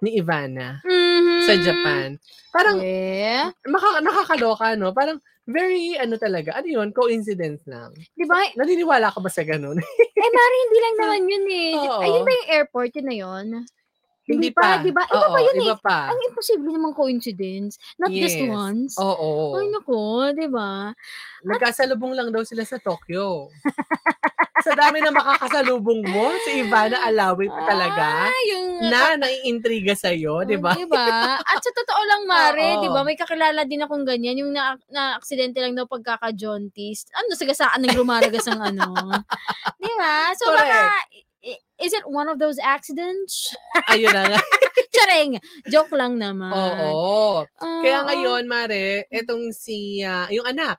ni 0.00 0.16
Ivana 0.16 0.80
Mhm. 0.82 1.36
sa 1.44 1.52
Japan. 1.54 2.08
Parang 2.48 2.80
Eh, 2.80 3.44
maka, 3.68 4.00
nakakaloka, 4.00 4.72
no? 4.74 4.96
Parang 4.96 5.20
very, 5.44 6.00
ano 6.00 6.16
talaga, 6.16 6.56
ano 6.56 6.66
yun, 6.66 6.88
coincidence 6.90 7.60
lang. 7.68 7.92
di 8.16 8.24
ba? 8.24 8.40
Naniniwala 8.56 9.12
ka 9.12 9.20
ba 9.20 9.28
sa 9.28 9.44
ganun? 9.44 9.76
Eh, 9.76 10.30
Mari, 10.32 10.56
hindi 10.64 10.78
lang 10.80 10.96
naman 11.04 11.22
yun 11.28 11.44
eh. 11.46 11.72
Oo. 11.76 12.00
Ayun 12.00 12.24
ba 12.24 12.32
yung 12.32 12.50
airport 12.50 12.90
yun 12.96 13.04
na 13.04 13.16
yun? 13.20 13.46
Hindi 14.22 14.48
pa, 14.50 14.78
di 14.78 14.94
ba? 14.94 15.02
Iba 15.02 15.18
Oo, 15.18 15.34
pa 15.34 15.40
yun 15.40 15.56
iba 15.58 15.74
eh. 15.74 15.78
pa. 15.78 15.98
Ang 16.08 16.20
imposible 16.24 16.70
namang 16.70 16.94
coincidence. 16.94 17.74
Not 17.98 18.10
just 18.10 18.38
Yes. 18.38 18.46
once. 18.48 18.92
Oo. 18.96 19.58
Ay, 19.58 19.66
nako, 19.68 20.00
di 20.30 20.46
ba? 20.46 20.94
Nagkasalubong 21.42 22.14
lang 22.14 22.30
daw 22.30 22.42
sila 22.42 22.62
sa 22.62 22.78
Tokyo. 22.78 23.50
sa 24.62 24.78
dami 24.78 25.02
na 25.02 25.10
makakasalubong 25.10 26.06
mo, 26.06 26.30
si 26.40 26.62
Ivana 26.62 27.02
Alawi 27.02 27.50
pa 27.50 27.66
talaga, 27.66 28.30
Ah, 28.30 28.42
yung... 28.46 28.66
na 28.86 29.18
naiintriga 29.18 29.90
sa'yo, 29.92 30.46
di 30.46 30.54
ba? 30.54 30.70
Di 30.72 30.86
ba? 30.86 31.34
At 31.34 31.58
sa 31.58 31.72
totoo 31.72 32.02
lang, 32.06 32.22
Mare, 32.22 32.78
Oo. 32.78 32.82
di 32.86 32.86
ba, 32.86 33.02
may 33.02 33.18
kakilala 33.18 33.66
din 33.66 33.82
akong 33.82 34.06
ganyan, 34.06 34.38
yung 34.38 34.54
na, 34.54 34.78
na 34.86 35.18
aksidente 35.18 35.58
lang 35.58 35.74
daw 35.74 35.90
pagkaka-jaunties. 35.90 37.10
Ano, 37.10 37.34
sagasaan 37.34 37.82
ng 37.82 37.96
lumalagas 37.98 38.46
ang 38.46 38.62
ano. 38.62 38.86
Di 39.76 39.90
ba? 39.98 40.30
So, 40.38 40.46
Correct. 40.46 40.62
baka, 40.62 41.10
is 41.76 41.92
it 41.92 42.06
one 42.06 42.26
of 42.26 42.38
those 42.38 42.56
accidents? 42.56 43.50
Ayun 43.90 44.10
na 44.10 44.22
nga. 44.30 44.40
Charing! 44.94 45.42
Joke 45.66 45.92
lang 45.92 46.16
naman. 46.16 46.52
Oo. 46.52 47.42
Kaya 47.58 48.02
Oo. 48.02 48.06
ngayon, 48.06 48.42
Mare, 48.46 49.04
etong 49.08 49.50
si, 49.50 49.98
ah, 50.00 50.28
yung 50.28 50.46
anak 50.46 50.78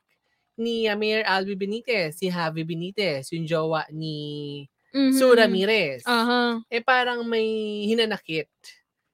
ni 0.56 0.86
ah, 0.86 0.95
Mayor 0.95 1.26
Albi 1.26 1.54
Benitez, 1.54 2.15
si 2.15 2.30
Javi 2.30 2.63
Benitez, 2.63 3.28
yung 3.32 3.43
jowa 3.43 3.84
ni 3.89 4.63
Mhm. 4.93 5.12
Sue 5.12 5.34
Ramirez. 5.34 6.06
Aha. 6.06 6.62
eh 6.69 6.78
parang 6.80 7.26
may 7.26 7.43
hinanakit 7.84 8.45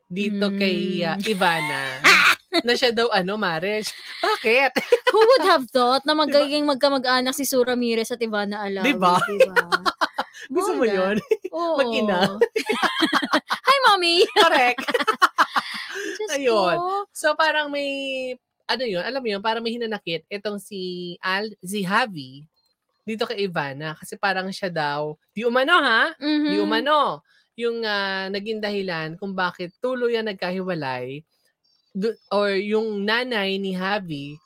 dito 0.06 0.52
kay 0.52 1.00
ah, 1.02 1.16
Mm. 1.16 1.24
Ivana 1.26 1.82
na 2.68 2.74
siya 2.76 2.92
daw 2.92 3.08
ano, 3.08 3.40
Mare. 3.40 3.80
Bakit? 4.20 4.72
Who 5.08 5.20
would 5.24 5.46
have 5.48 5.64
thought 5.72 6.04
na 6.04 6.12
magiging 6.12 6.68
magkamag-anak 6.68 7.32
si 7.32 7.48
Sue 7.48 7.64
Ramirez 7.64 8.12
at 8.12 8.20
Ivana 8.20 8.68
Alawi? 8.68 8.92
Di 8.92 8.94
ba? 8.94 9.16
Gusto 10.50 10.74
mo 10.74 10.84
yun? 10.84 11.16
Oo. 11.56 11.78
Mag-ina. 11.78 12.42
Hi, 13.70 13.78
mommy! 13.86 14.26
Correct. 14.34 14.82
Ayun. 16.34 16.78
ko. 16.78 17.06
So 17.14 17.38
parang 17.38 17.70
may, 17.70 17.90
ano 18.66 18.84
yun, 18.84 19.06
alam 19.06 19.22
mo 19.22 19.30
yun, 19.30 19.42
parang 19.42 19.62
may 19.62 19.78
hinanakit 19.78 20.26
itong 20.28 20.58
si 20.58 21.14
Al, 21.22 21.54
si 21.62 21.86
Javi 21.86 22.42
dito 23.06 23.26
kay 23.26 23.50
Ivana 23.50 23.98
kasi 23.98 24.14
parang 24.18 24.50
siya 24.54 24.70
daw, 24.70 25.18
di 25.34 25.42
umano 25.42 25.82
ha, 25.82 26.14
Mhm. 26.18 26.50
di 26.50 26.58
umano, 26.62 27.26
yung 27.58 27.82
ah, 27.82 28.30
naging 28.30 28.62
dahilan 28.62 29.18
kung 29.18 29.34
bakit 29.34 29.74
tuluyan 29.82 30.30
nagkahiwalay 30.30 31.26
du- 31.92 32.16
or 32.30 32.54
yung 32.54 33.02
nanay 33.02 33.58
ni 33.58 33.74
Javi 33.74 34.38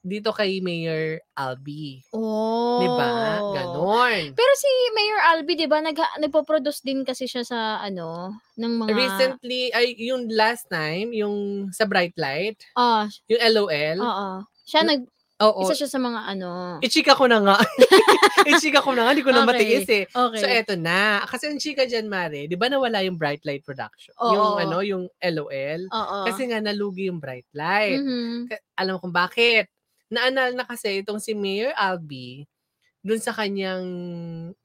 dito 0.00 0.30
kay 0.30 0.62
Mayor 0.62 1.18
Albi. 1.34 2.00
Oh. 2.14 2.78
'Di 2.78 2.88
ba? 2.88 3.10
Ganon. 3.52 4.22
Pero 4.32 4.52
si 4.54 4.70
Mayor 4.94 5.20
Albi, 5.34 5.52
'di 5.54 5.66
ba, 5.66 5.82
nag 5.82 5.98
nagpo-produce 6.22 6.80
din 6.82 7.02
kasi 7.02 7.26
siya 7.26 7.42
sa 7.42 7.60
ano, 7.78 8.32
ng 8.56 8.72
mga 8.78 8.90
Recently, 8.94 9.74
ay 9.74 9.98
yung 9.98 10.30
last 10.30 10.70
time, 10.70 11.10
yung 11.12 11.68
sa 11.70 11.84
Bright 11.84 12.14
Light, 12.16 12.56
Ah, 12.72 13.10
yung 13.26 13.42
LOL. 13.42 13.98
oo. 14.00 14.28
Siya 14.64 14.84
nag 14.84 15.02
Oo. 15.38 15.62
isa 15.62 15.74
siya 15.76 15.86
sa 15.86 16.02
mga 16.02 16.34
ano. 16.34 16.82
Ichika 16.82 17.14
ko 17.14 17.30
na 17.30 17.38
nga. 17.38 17.56
Ichika 18.50 18.82
ko 18.82 18.90
na 18.90 19.06
nga, 19.06 19.12
hindi 19.14 19.22
ko 19.22 19.30
na 19.30 19.46
Okay. 19.46 19.50
matiis 19.54 19.86
eh. 19.88 20.04
Okay. 20.10 20.40
So 20.42 20.46
eto 20.50 20.74
na. 20.74 21.22
Kasi 21.22 21.46
ang 21.46 21.62
chika 21.62 21.86
dyan, 21.86 22.10
Mare, 22.10 22.50
di 22.50 22.58
ba 22.58 22.66
nawala 22.66 23.06
yung 23.06 23.14
Bright 23.14 23.46
Light 23.46 23.62
Production? 23.62 24.14
Oo. 24.18 24.34
Yung 24.34 24.54
ano, 24.58 24.78
yung 24.82 25.04
LOL. 25.22 25.80
Oo. 25.86 26.16
Kasi 26.26 26.50
nga 26.50 26.58
nalugi 26.58 27.06
yung 27.06 27.22
Bright 27.22 27.46
Light. 27.54 28.02
Mhm. 28.02 28.50
Ka- 28.50 28.64
Alam 28.78 28.98
mo 28.98 29.00
kung 29.00 29.14
bakit. 29.14 29.70
Naanal 30.08 30.56
na 30.56 30.64
kasi 30.64 31.04
itong 31.04 31.20
si 31.20 31.36
Mayor 31.36 31.76
Albi 31.76 32.48
dun 33.04 33.20
sa 33.20 33.32
kanyang 33.32 33.84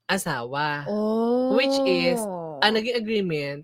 asawa. 0.08 0.88
Oh. 0.88 1.56
Which 1.56 1.75
is, 1.88 2.19
Ang 2.63 2.79
naging 2.79 2.95
agreement, 2.95 3.60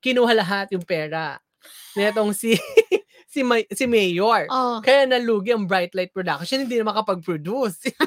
kinuha 0.00 0.32
lahat 0.32 0.72
yung 0.72 0.84
pera. 0.84 1.36
Netong 1.92 2.32
si 2.32 2.56
si 3.32 3.44
May, 3.44 3.68
si 3.68 3.84
Mayor. 3.84 4.48
Oh. 4.48 4.80
Kaya 4.80 5.04
nalugi 5.04 5.52
ang 5.52 5.68
Bright 5.68 5.92
Light 5.92 6.10
Production, 6.10 6.64
hindi 6.64 6.80
na 6.80 6.88
makapag-produce. 6.88 7.92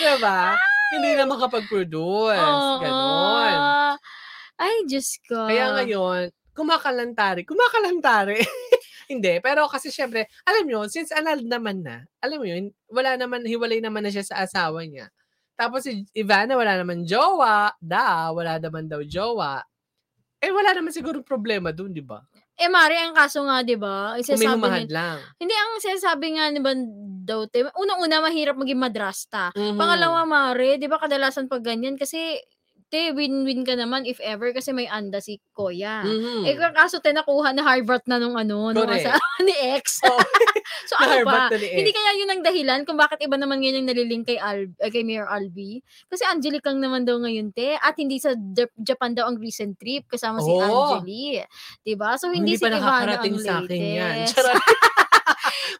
diba? 0.00 0.56
Hindi 0.90 1.10
na 1.14 1.24
makapag-produce. 1.26 2.40
Ganon. 2.82 3.54
Oo. 3.56 3.90
Ay, 4.60 4.84
Diyos 4.84 5.16
ko. 5.24 5.48
Kaya 5.48 5.72
ngayon, 5.80 6.28
kumakalantari. 6.52 7.48
Kumakalantari. 7.48 8.38
Hindi, 9.10 9.42
pero 9.42 9.66
kasi 9.66 9.90
syempre, 9.90 10.30
alam 10.46 10.62
nyo, 10.70 10.86
since 10.86 11.10
anal 11.10 11.42
naman 11.42 11.82
na, 11.82 12.06
alam 12.22 12.38
mo 12.38 12.46
yun, 12.46 12.70
wala 12.86 13.18
naman, 13.18 13.42
hiwalay 13.42 13.82
naman 13.82 14.06
na 14.06 14.14
siya 14.14 14.22
sa 14.22 14.46
asawa 14.46 14.86
niya. 14.86 15.10
Tapos 15.58 15.82
si 15.82 16.06
Ivana, 16.14 16.54
wala 16.54 16.78
naman 16.78 17.02
jowa. 17.02 17.74
Da, 17.82 18.30
wala 18.30 18.62
naman 18.62 18.86
daw 18.86 19.02
jowa. 19.02 19.66
Eh, 20.40 20.48
wala 20.54 20.72
naman 20.72 20.94
siguro 20.94 21.20
problema 21.26 21.74
dun, 21.74 21.90
di 21.92 22.00
ba? 22.00 22.22
Eh, 22.56 22.70
Mari, 22.70 22.96
ang 22.96 23.12
kaso 23.12 23.42
nga, 23.44 23.60
di 23.66 23.74
ba? 23.76 24.14
Kung 24.14 24.40
may 24.40 24.46
Isasabi 24.46 24.56
humahad 24.56 24.86
ni- 24.88 24.94
lang. 24.94 25.18
Hindi, 25.36 25.54
ang 25.58 25.72
sinasabi 25.82 26.26
nga 26.38 26.44
ni 26.48 26.60
ba 26.62 26.72
daw, 27.26 27.44
unang-una, 27.76 28.24
mahirap 28.24 28.56
maging 28.56 28.80
madrasta. 28.80 29.50
Mhm. 29.52 29.76
Pangalawa, 29.76 30.22
Mare, 30.24 30.78
di 30.78 30.86
ba 30.88 30.96
kadalasan 30.96 31.50
pag 31.50 31.60
ganyan? 31.66 31.98
Kasi, 31.98 32.40
te, 32.90 33.14
win-win 33.14 33.62
ka 33.62 33.78
naman 33.78 34.02
if 34.02 34.18
ever 34.18 34.50
kasi 34.50 34.74
may 34.74 34.90
anda 34.90 35.22
si 35.22 35.38
Koya. 35.54 36.02
Mhm. 36.02 36.42
Eh, 36.42 36.58
kaso 36.74 36.98
te, 36.98 37.14
nakuha 37.14 37.54
na 37.54 37.62
Harvard 37.62 38.02
na 38.10 38.18
nung 38.18 38.34
ano, 38.34 38.74
nung 38.74 38.90
asa, 38.90 39.14
ni 39.46 39.54
ex. 39.54 40.02
Oo. 40.10 40.18
so, 40.90 40.98
ano 40.98 41.22
pa? 41.22 41.48
Hindi 41.54 41.94
kaya 41.94 42.10
yun 42.18 42.30
ang 42.34 42.42
dahilan 42.42 42.80
kung 42.82 42.98
bakit 42.98 43.22
iba 43.22 43.38
naman 43.38 43.62
ngayon 43.62 43.80
yung 43.80 43.88
nalilink 43.88 44.26
kay, 44.26 44.42
Al, 44.42 44.66
eh, 44.82 44.90
kay 44.90 45.06
Mayor 45.06 45.30
Albi? 45.30 45.78
Kasi 46.10 46.26
Angelique 46.26 46.66
Kang 46.66 46.82
naman 46.82 47.06
daw 47.06 47.16
ngayon, 47.22 47.54
te. 47.54 47.78
At 47.78 47.94
hindi 47.94 48.18
sa 48.18 48.34
Jap- 48.34 48.74
Japan 48.74 49.14
daw 49.14 49.30
ang 49.30 49.38
recent 49.38 49.78
trip 49.78 50.10
kasama 50.10 50.42
si 50.42 50.50
Oo. 50.50 50.98
Angeli. 50.98 51.38
Diba? 51.86 52.18
So, 52.18 52.28
Hindi 52.28 52.58
hindi, 52.58 52.60
si 52.60 52.66
Ivana 52.66 53.22
ang 53.22 53.38
sa 53.38 53.62
akin 53.62 53.80
yan. 53.80 54.16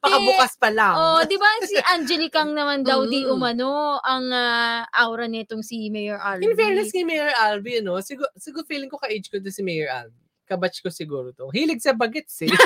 Makabukas 0.01 0.53
pa 0.57 0.69
lang. 0.69 0.95
Oh, 0.95 1.21
'di 1.21 1.37
ba 1.37 1.49
si 1.63 1.77
Angelique 1.93 2.31
Kang 2.31 2.51
naman 2.51 2.81
daw 2.81 3.05
di 3.05 3.23
Mm. 3.23 3.33
umano 3.33 3.71
ang 3.99 4.27
ah, 4.29 4.85
aura 4.91 5.25
nitong 5.25 5.61
si 5.61 5.89
Mayor 5.89 6.17
Albi. 6.17 6.45
In 6.45 6.55
fairness 6.55 6.89
kay 6.89 7.03
Mayor 7.03 7.31
Albi, 7.35 7.81
no? 7.81 8.01
Siguro, 8.01 8.29
siguro 8.35 8.65
feeling 8.65 8.87
ko 8.87 8.97
ka-age 8.97 9.27
ko 9.27 9.37
to 9.37 9.49
si 9.49 9.61
Mayor 9.61 9.89
Albi. 9.89 10.17
Kabatch 10.45 10.81
ko 10.81 10.89
siguro 10.89 11.31
to. 11.31 11.47
Hilig 11.49 11.79
sa 11.79 11.93
bagets 11.93 12.43
eh. 12.43 12.51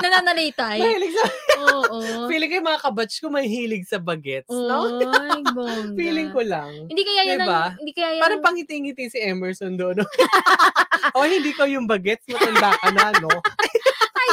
Nananalitay. 0.00 0.80
Mahilig 0.80 1.12
sa... 1.12 1.24
Oo. 1.76 2.24
Feeling 2.24 2.48
ko 2.48 2.54
yung 2.56 2.68
mga 2.68 2.80
kabatch 2.80 3.20
ko 3.20 3.28
may 3.28 3.44
hilig 3.44 3.84
sa 3.84 4.00
bagets, 4.00 4.48
no? 4.48 4.96
Ay, 4.96 5.44
bongga. 5.44 5.92
Feeling 5.92 6.28
ko 6.30 6.40
lang. 6.40 6.72
Hindi 6.88 7.02
kaya 7.04 7.22
yan 7.26 7.38
Diba? 7.38 7.60
ang, 7.68 7.76
hindi 7.76 7.92
kaya 7.92 8.08
yan 8.16 8.22
Parang 8.22 8.40
ang- 8.40 8.46
pangiti-ngiti 8.46 9.04
si 9.10 9.18
Emerson 9.20 9.76
doon. 9.76 10.00
No? 10.00 10.06
o 11.12 11.26
hindi 11.26 11.52
ko 11.52 11.68
yung 11.68 11.84
bagets, 11.84 12.24
matanda 12.26 12.72
ka 12.72 12.88
na, 12.90 13.12
no? 13.20 13.28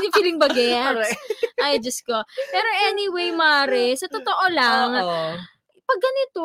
Yung 0.04 0.14
feeling 0.16 0.40
bagets. 0.40 1.10
Ay, 1.64 1.82
Diyos 1.82 2.00
ko. 2.06 2.22
Pero 2.52 2.68
anyway, 2.90 3.34
Mare, 3.34 3.98
sa 3.98 4.06
totoo 4.08 4.44
lang, 4.54 4.94
Oo. 5.02 5.38
pag 5.88 6.00
ganito, 6.04 6.44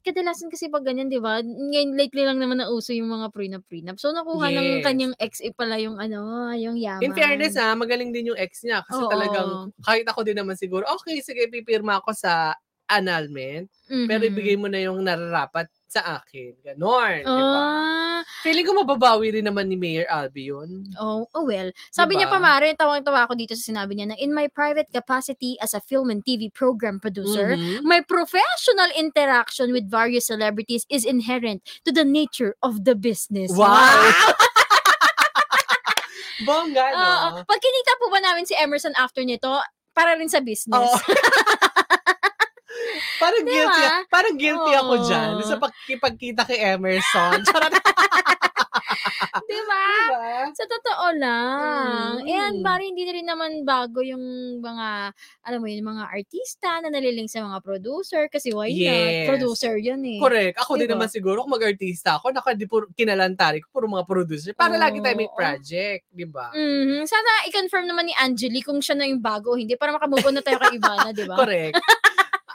kadalasan 0.00 0.48
kasi 0.48 0.72
pag 0.72 0.80
ganyan, 0.82 1.12
di 1.12 1.20
ba? 1.20 1.44
Ngayon, 1.44 1.92
lately 1.92 2.24
lang 2.24 2.40
naman 2.40 2.58
nauso 2.58 2.96
yung 2.96 3.12
mga 3.12 3.28
prenup-prenup. 3.30 4.00
So, 4.00 4.10
nakuha 4.16 4.48
ng 4.48 4.80
Yes. 4.80 4.84
kanyang 4.88 5.14
ex 5.20 5.44
eh 5.44 5.52
pala 5.52 5.76
yung 5.76 6.00
ano, 6.00 6.50
yung 6.56 6.80
yaman. 6.80 7.04
In 7.04 7.12
fairness, 7.12 7.54
ah, 7.60 7.76
magaling 7.76 8.10
din 8.16 8.32
yung 8.32 8.40
ex 8.40 8.64
niya. 8.64 8.80
Kasi 8.88 9.04
Oo. 9.04 9.12
talagang, 9.12 9.50
kahit 9.84 10.08
ako 10.08 10.24
din 10.24 10.40
naman 10.40 10.56
siguro, 10.56 10.88
okay, 10.88 11.20
sige, 11.20 11.52
pipirma 11.52 12.00
ako 12.00 12.16
sa 12.16 12.56
annulment, 12.88 13.68
pero 14.08 14.24
Mhm. 14.24 14.30
ibigay 14.32 14.56
mo 14.56 14.66
na 14.72 14.80
yung 14.80 15.04
nararapat 15.04 15.68
sa 15.92 16.24
akin. 16.24 16.56
Ganon. 16.64 17.20
di 17.20 17.42
ba? 17.44 17.60
Ah, 17.60 18.20
Feeling 18.40 18.64
ko 18.64 18.72
mababawi 18.74 19.36
rin 19.36 19.44
naman 19.44 19.68
ni 19.68 19.76
Mayor 19.76 20.08
Albi 20.08 20.48
yun. 20.48 20.88
Oh, 20.96 21.28
oh 21.30 21.44
well. 21.44 21.68
Sabi 21.90 22.16
niya 22.16 22.32
Diba? 22.32 22.38
pa, 22.38 22.48
Mare, 22.48 22.72
tawang-tawa 22.72 23.28
ako 23.28 23.36
dito 23.36 23.52
sa 23.52 23.68
sinabi 23.68 23.92
niya 23.92 24.08
na 24.08 24.16
in 24.16 24.32
my 24.32 24.48
private 24.48 24.88
capacity 24.88 25.60
as 25.60 25.74
a 25.74 25.82
film 25.82 26.08
and 26.08 26.24
TV 26.24 26.48
program 26.48 26.96
producer, 26.96 27.52
Mhm. 27.52 27.84
my 27.84 28.00
professional 28.00 28.88
interaction 28.96 29.68
with 29.70 29.84
various 29.84 30.24
celebrities 30.24 30.88
is 30.88 31.04
inherent 31.04 31.60
to 31.84 31.92
the 31.92 32.06
nature 32.06 32.56
of 32.64 32.88
the 32.88 32.96
business. 32.96 33.52
Wow! 33.52 33.68
Bongga, 36.42 36.84
no? 36.90 36.98
Oo. 36.98 37.28
pag 37.46 37.60
kinita 37.60 37.92
po 38.00 38.10
ba 38.10 38.18
namin 38.18 38.42
si 38.42 38.54
Emerson 38.56 38.90
after 38.98 39.22
nito, 39.22 39.50
para 39.92 40.16
rin 40.16 40.26
sa 40.26 40.40
business. 40.40 40.74
Oo. 40.74 40.96
parang 43.22 43.42
Diba? 43.42 43.52
guilty, 43.54 43.82
parang 44.08 44.34
guilty 44.36 44.72
ako 44.74 44.92
Oo. 44.92 45.04
dyan 45.06 45.30
sa 45.42 45.56
pagkipagkita 45.56 46.42
kay 46.44 46.58
Emerson. 46.68 47.38
Charot. 47.46 47.72
Di 49.42 49.60
ba? 49.64 49.84
diba? 50.12 50.52
Sa 50.52 50.64
totoo 50.66 51.06
lang. 51.16 52.20
Mm. 52.20 52.28
And 52.28 52.56
bari 52.60 52.88
hindi 52.88 53.04
na 53.04 53.12
rin 53.12 53.26
naman 53.26 53.50
bago 53.64 54.00
yung 54.00 54.20
mga, 54.58 55.12
alam 55.42 55.58
mo 55.60 55.66
yun, 55.66 55.84
mga 55.84 56.04
artista 56.08 56.80
na 56.80 56.88
naliling 56.88 57.28
sa 57.28 57.40
mga 57.40 57.60
producer 57.60 58.28
kasi 58.28 58.52
why 58.52 58.68
Yes. 58.68 59.28
not? 59.28 59.36
Producer 59.36 59.74
yun 59.76 60.00
eh. 60.04 60.20
Correct. 60.20 60.56
Ako 60.58 60.76
din 60.76 60.84
Diba? 60.84 60.96
naman 60.96 61.08
siguro, 61.08 61.44
kung 61.44 61.54
mag-artista 61.54 62.16
ako, 62.16 62.32
naka, 62.32 62.52
di 62.52 62.64
puro, 62.64 62.88
kinalantari 62.92 63.60
ko, 63.60 63.68
puro 63.70 63.86
mga 63.88 64.04
producer. 64.04 64.52
Para 64.52 64.76
lagi 64.76 65.00
tayo 65.00 65.16
may 65.16 65.30
project, 65.30 66.02
di 66.08 66.26
ba? 66.26 66.52
Mhm. 66.52 67.04
Sana 67.04 67.30
i-confirm 67.48 67.84
naman 67.86 68.08
ni 68.08 68.14
Angeli 68.16 68.60
kung 68.60 68.80
siya 68.80 68.96
na 68.96 69.08
yung 69.08 69.20
bago 69.20 69.54
hindi 69.56 69.76
para 69.76 69.92
makamove 69.92 70.24
on 70.28 70.36
na 70.36 70.44
tayo 70.44 70.60
kay 70.60 70.76
Ivana, 70.76 71.10
di 71.12 71.24
ba? 71.24 71.36
Correct. 71.36 71.76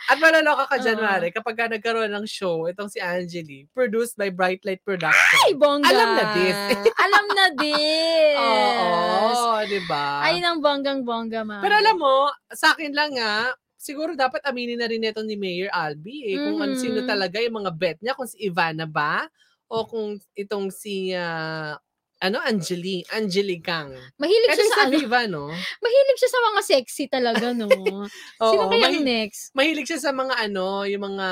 At 0.08 0.24
malaloka 0.24 0.72
ka 0.72 0.78
dyan, 0.80 0.98
Oo. 0.98 1.04
Mare, 1.04 1.28
kapag 1.36 1.56
ka 1.60 1.66
nagkaroon 1.68 2.08
ng 2.08 2.24
show, 2.24 2.64
itong 2.72 2.88
si 2.88 3.04
Angeli, 3.04 3.68
produced 3.76 4.16
by 4.16 4.32
Bright 4.32 4.64
Light 4.64 4.80
Production. 4.88 5.40
Ay, 5.44 5.52
bongga. 5.52 5.92
Alam 5.92 6.10
na 6.16 6.24
this. 6.32 6.60
Alam 7.06 7.26
na 7.36 7.46
this. 7.60 8.38
Oo, 8.40 9.60
di 9.68 9.80
ba? 9.84 10.24
Ay, 10.24 10.40
nang 10.40 10.64
bonggang-bongga, 10.64 11.44
ma. 11.44 11.60
Pero 11.60 11.76
alam 11.76 12.00
mo, 12.00 12.32
sa 12.56 12.72
akin 12.72 12.96
lang 12.96 13.20
nga, 13.20 13.52
siguro 13.76 14.16
dapat 14.16 14.40
aminin 14.48 14.80
na 14.80 14.88
rin 14.88 15.04
ito 15.04 15.20
ni 15.28 15.36
Mayor 15.36 15.68
Albi 15.76 16.24
eh, 16.24 16.40
kung 16.40 16.64
ano 16.64 16.74
Mhm. 16.76 16.82
sino 16.82 17.00
talaga 17.04 17.44
yung 17.44 17.60
mga 17.60 17.72
bet 17.76 17.98
niya, 18.00 18.16
kung 18.16 18.32
si 18.32 18.40
Ivana 18.48 18.88
ba, 18.88 19.28
o 19.68 19.84
kung 19.84 20.16
itong 20.34 20.72
si, 20.72 21.12
ah, 21.12 21.76
ano, 22.18 22.42
Angeli, 22.42 23.06
Angeli 23.14 23.62
Kang. 23.62 23.94
Mahilig 24.18 24.50
Ito 24.50 24.56
siya 24.58 24.66
yung 24.66 24.74
sa 24.74 24.78
sa 24.78 24.86
ano, 24.90 24.98
Viva, 24.98 25.22
no? 25.30 25.44
mahilig 25.86 26.18
siya 26.18 26.32
sa 26.34 26.42
mga 26.50 26.60
sexy 26.66 27.04
talaga, 27.06 27.48
no? 27.54 27.70
Sino 28.42 28.64
Oo, 28.66 28.70
kaya 28.74 28.90
mahi- 28.90 29.06
next? 29.06 29.54
mahilig 29.54 29.86
siya 29.86 30.02
sa 30.02 30.12
mga 30.14 30.34
ano, 30.50 30.84
yung 30.90 31.04
mga 31.14 31.28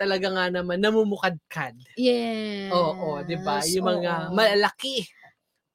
talaga 0.00 0.26
nga 0.32 0.46
naman 0.48 0.80
namumukadkad. 0.80 1.76
Yes. 2.00 2.72
Oo, 2.72 3.20
'di 3.20 3.36
ba? 3.44 3.60
Yung 3.68 3.86
mga 3.86 4.12
oo. 4.30 4.34
malaki 4.34 5.04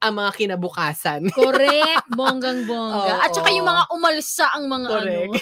ang 0.06 0.22
mga 0.22 0.32
kinabukasan. 0.38 1.22
Correct, 1.34 2.06
bonggang-bongga. 2.20 3.26
At 3.26 3.34
saka 3.34 3.50
yung 3.50 3.66
Oo. 3.66 3.74
mga 3.74 3.84
umalsa 3.90 4.46
ang 4.54 4.66
mga 4.70 4.88
Correct. 4.92 5.34
ano. 5.34 5.42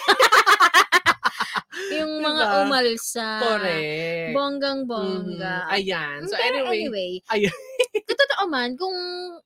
Yung 1.90 2.12
mga 2.26 2.42
Diba? 2.42 2.56
umalsa. 2.64 3.28
Correct. 3.40 4.32
Bonggang-bongga. 4.32 5.56
Mhm. 5.64 5.74
Ayan. 5.74 6.18
So 6.26 6.34
Pero 6.34 6.64
anyway, 6.64 6.78
anyway, 6.80 7.10
Ayun. 7.30 7.54
totoo 8.04 8.42
man, 8.46 8.74
kung, 8.74 8.96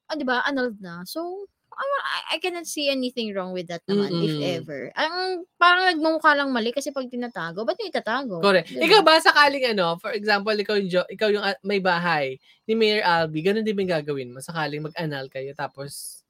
ah, 0.04 0.16
di 0.16 0.24
ba, 0.24 0.42
annulled 0.42 0.78
na. 0.78 1.02
So, 1.04 1.46
I, 1.78 2.34
I 2.34 2.42
cannot 2.42 2.66
see 2.66 2.90
anything 2.90 3.30
wrong 3.30 3.54
with 3.54 3.70
that 3.70 3.86
naman, 3.86 4.10
if 4.18 4.34
Mm-mm. 4.34 4.50
ever. 4.58 4.90
Ang, 4.98 5.46
parang 5.54 5.86
nagmumukha 5.86 6.34
lang 6.34 6.50
mali 6.50 6.74
kasi 6.74 6.90
pag 6.90 7.06
tinatago, 7.06 7.62
ba't 7.62 7.78
niya 7.78 7.94
itatago? 7.94 8.42
correct. 8.42 8.74
Diba? 8.74 8.82
Ikaw 8.82 9.00
ba 9.06 9.22
sakaling 9.22 9.62
ano, 9.70 9.94
for 9.94 10.10
example, 10.10 10.50
ikaw 10.50 10.74
yung, 10.74 10.90
jo- 10.90 11.06
ikaw 11.06 11.30
yung 11.30 11.46
ah, 11.46 11.54
may 11.62 11.78
bahay 11.78 12.34
ni 12.66 12.74
Mayor 12.74 13.06
Albi, 13.06 13.46
ganun 13.46 13.62
din 13.62 13.78
ba 13.78 13.86
yung 13.86 13.94
gagawin 13.94 14.34
mo 14.34 14.42
sakaling 14.42 14.82
mag-anal 14.82 15.30
kayo 15.30 15.54
tapos 15.54 16.22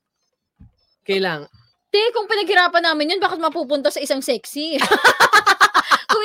kailang 1.03 1.49
Te, 1.89 2.13
kung 2.13 2.29
pinaghirapan 2.29 2.85
namin 2.85 3.17
yun, 3.17 3.21
bakit 3.25 3.41
mapupunta 3.41 3.89
sa 3.89 4.05
isang 4.05 4.21
sexy? 4.21 4.77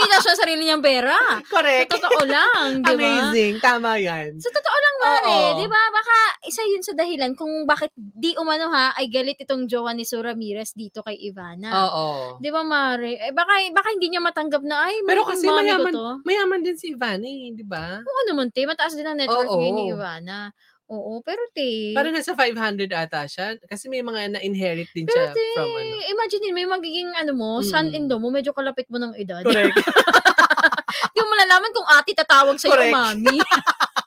kumita 0.04 0.18
siya 0.20 0.34
sa 0.36 0.42
sarili 0.44 0.68
niyang 0.68 0.84
pera. 0.84 1.16
Sa 1.16 1.48
Correct. 1.48 1.90
totoo 1.96 2.22
lang, 2.28 2.84
di 2.84 2.94
ba? 2.94 3.10
Amazing. 3.24 3.54
Tama 3.64 3.96
yan. 3.96 4.36
Sa 4.36 4.52
totoo 4.52 4.78
lang, 4.78 4.96
Mare, 5.04 5.28
Oo. 5.28 5.58
di 5.60 5.68
ba? 5.68 5.82
Baka 5.90 6.18
isa 6.48 6.62
yun 6.64 6.84
sa 6.84 6.94
dahilan 6.94 7.32
kung 7.34 7.64
bakit 7.64 7.92
di 7.96 8.36
umano 8.36 8.68
ha, 8.72 8.92
ay 8.96 9.08
galit 9.08 9.40
itong 9.40 9.68
jowa 9.68 9.96
ni 9.96 10.04
Sue 10.04 10.20
Ramirez 10.20 10.76
dito 10.76 11.00
kay 11.04 11.16
Ivana. 11.16 11.72
Oo. 11.88 12.08
Di 12.40 12.52
ba, 12.52 12.62
Mare? 12.62 13.16
Eh, 13.20 13.32
baka, 13.32 13.64
baka 13.72 13.88
hindi 13.96 14.12
niya 14.12 14.22
matanggap 14.24 14.64
na, 14.64 14.92
ay, 14.92 15.04
Pero 15.08 15.24
kasi 15.24 15.48
mayaman, 15.48 15.94
to. 15.94 16.08
mayaman 16.28 16.60
din 16.62 16.76
si 16.76 16.92
Ivana 16.92 17.24
eh, 17.24 17.52
di 17.56 17.64
ba? 17.64 18.00
Oo 18.04 18.22
naman, 18.28 18.52
te. 18.52 18.68
Mataas 18.68 18.96
din 18.96 19.08
ang 19.08 19.16
network 19.16 19.48
Oo. 19.48 19.60
ngayon 19.60 19.76
ni 19.80 19.86
Ivana. 19.92 20.52
Oo, 20.86 21.24
pero 21.24 21.40
te. 21.52 21.96
Parang 21.96 22.12
nasa 22.12 22.34
500 22.34 22.92
ata 22.92 23.24
siya. 23.24 23.56
Kasi 23.64 23.88
may 23.88 24.02
mga 24.02 24.36
na-inherit 24.36 24.92
din 24.92 25.08
pero 25.08 25.16
siya 25.16 25.32
te, 25.32 25.46
from 25.56 25.72
ano. 25.72 25.96
imagine 26.12 26.52
may 26.52 26.68
magiging 26.68 27.10
ano 27.16 27.32
mo, 27.34 27.50
Mm. 27.60 27.66
son-in-law 27.66 28.20
mo, 28.20 28.28
medyo 28.30 28.52
kalapit 28.52 28.86
mo 28.92 29.00
ng 29.00 29.16
edad. 29.16 29.42
Correct. 29.42 29.74
Hindi 31.04 31.20
mo 31.20 31.30
malalaman 31.30 31.72
kung 31.72 31.88
ate 31.90 32.12
tatawag 32.14 32.56
sa'yo 32.58 32.74
Correct. 32.74 32.94
mami. 32.94 33.38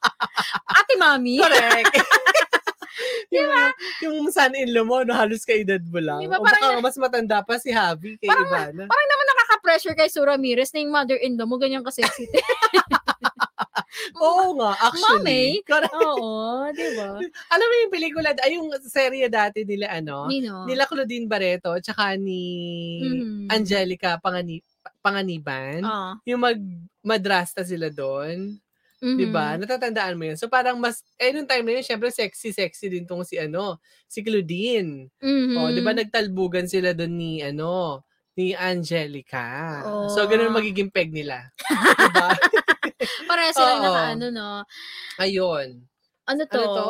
ate 0.79 0.93
mami. 0.97 1.37
Correct. 1.41 1.95
yung, 3.35 3.51
yung 4.03 4.17
son-in-law 4.31 4.85
mo, 4.85 4.97
no, 5.03 5.13
halos 5.13 5.43
kaedad 5.43 5.83
mo 5.83 5.99
lang. 5.99 6.23
Di 6.23 6.31
ba, 6.31 6.39
o 6.39 6.45
parang 6.45 6.79
baka 6.79 6.85
mas 6.85 6.97
matanda 6.97 7.41
pa 7.43 7.57
si 7.57 7.73
Javi 7.73 8.15
kay 8.17 8.29
Parang- 8.29 8.47
Ivana. 8.47 8.83
Parang 8.85 9.09
naman 9.09 9.27
nakaka-pressure 9.29 9.97
kay 9.97 10.09
Sue 10.09 10.23
Ramirez 10.23 10.71
na 10.71 10.81
yung 10.81 10.93
mother-in-law 10.95 11.47
mo, 11.49 11.57
ganyan 11.57 11.83
kasi-sexy. 11.83 12.29
Oo 14.15 14.55
nga, 14.61 14.71
actually. 14.93 15.59
Mami? 15.59 15.63
Correct. 15.67 15.93
Oo, 15.97 16.71
di 16.77 16.89
ba? 16.95 17.25
Alam 17.51 17.67
mo 17.71 17.75
yung 17.87 17.93
pelikula, 17.95 18.31
ay 18.43 18.59
yung 18.59 18.69
serye 18.87 19.27
dati 19.31 19.63
nila, 19.67 19.91
ano, 19.95 20.35
Nino. 20.35 20.55
nila 20.67 20.87
Claudine 20.91 21.27
Barreto, 21.31 21.75
tsaka 21.83 22.15
ni 22.19 22.43
Mhm. 22.99 23.47
Angelica 23.51 24.19
Pangani, 24.19 24.63
Panganiban. 25.03 25.91
Ah. 25.91 26.17
Yung 26.27 26.43
mag 26.43 26.59
madrasta 27.07 27.63
sila 27.63 27.87
doon. 27.95 28.59
mhm. 29.03 29.17
'Di 29.17 29.27
ba? 29.31 29.57
Natatandaan 29.59 30.17
mo 30.19 30.25
'yun. 30.31 30.39
So 30.39 30.47
parang 30.51 30.79
mas 30.81 31.03
eh 31.19 31.33
nung 31.35 31.47
time 31.51 31.67
na 31.67 31.73
'yun, 31.81 31.87
syempre 31.87 32.11
sexy 32.15 32.55
sexy 32.55 32.89
din 32.93 33.05
tong 33.09 33.27
si 33.27 33.37
ano, 33.41 33.79
si 34.09 34.23
Claudine. 34.23 35.11
Mhm. 35.23 35.57
Oh, 35.57 35.71
'di 35.75 35.83
ba 35.83 35.93
nagtalbugan 35.97 36.67
sila 36.71 36.95
doon 36.95 37.15
ni 37.19 37.43
ano, 37.43 38.06
ni 38.37 38.53
Angelica. 38.53 39.81
So 40.13 40.23
Oh. 40.23 40.29
ganun 40.29 40.53
magiging 40.53 40.93
peg 40.93 41.09
nila. 41.11 41.49
'Di 41.97 42.13
ba? 42.13 42.29
Pareha 43.27 43.51
silang 43.51 43.81
Oo. 43.81 43.85
naka 43.89 44.03
ano, 44.13 44.27
no? 44.29 44.49
Ayun. 45.17 45.69
Ano 46.29 46.43
to? 46.45 46.61
Ano 46.61 46.69
to? 46.69 46.89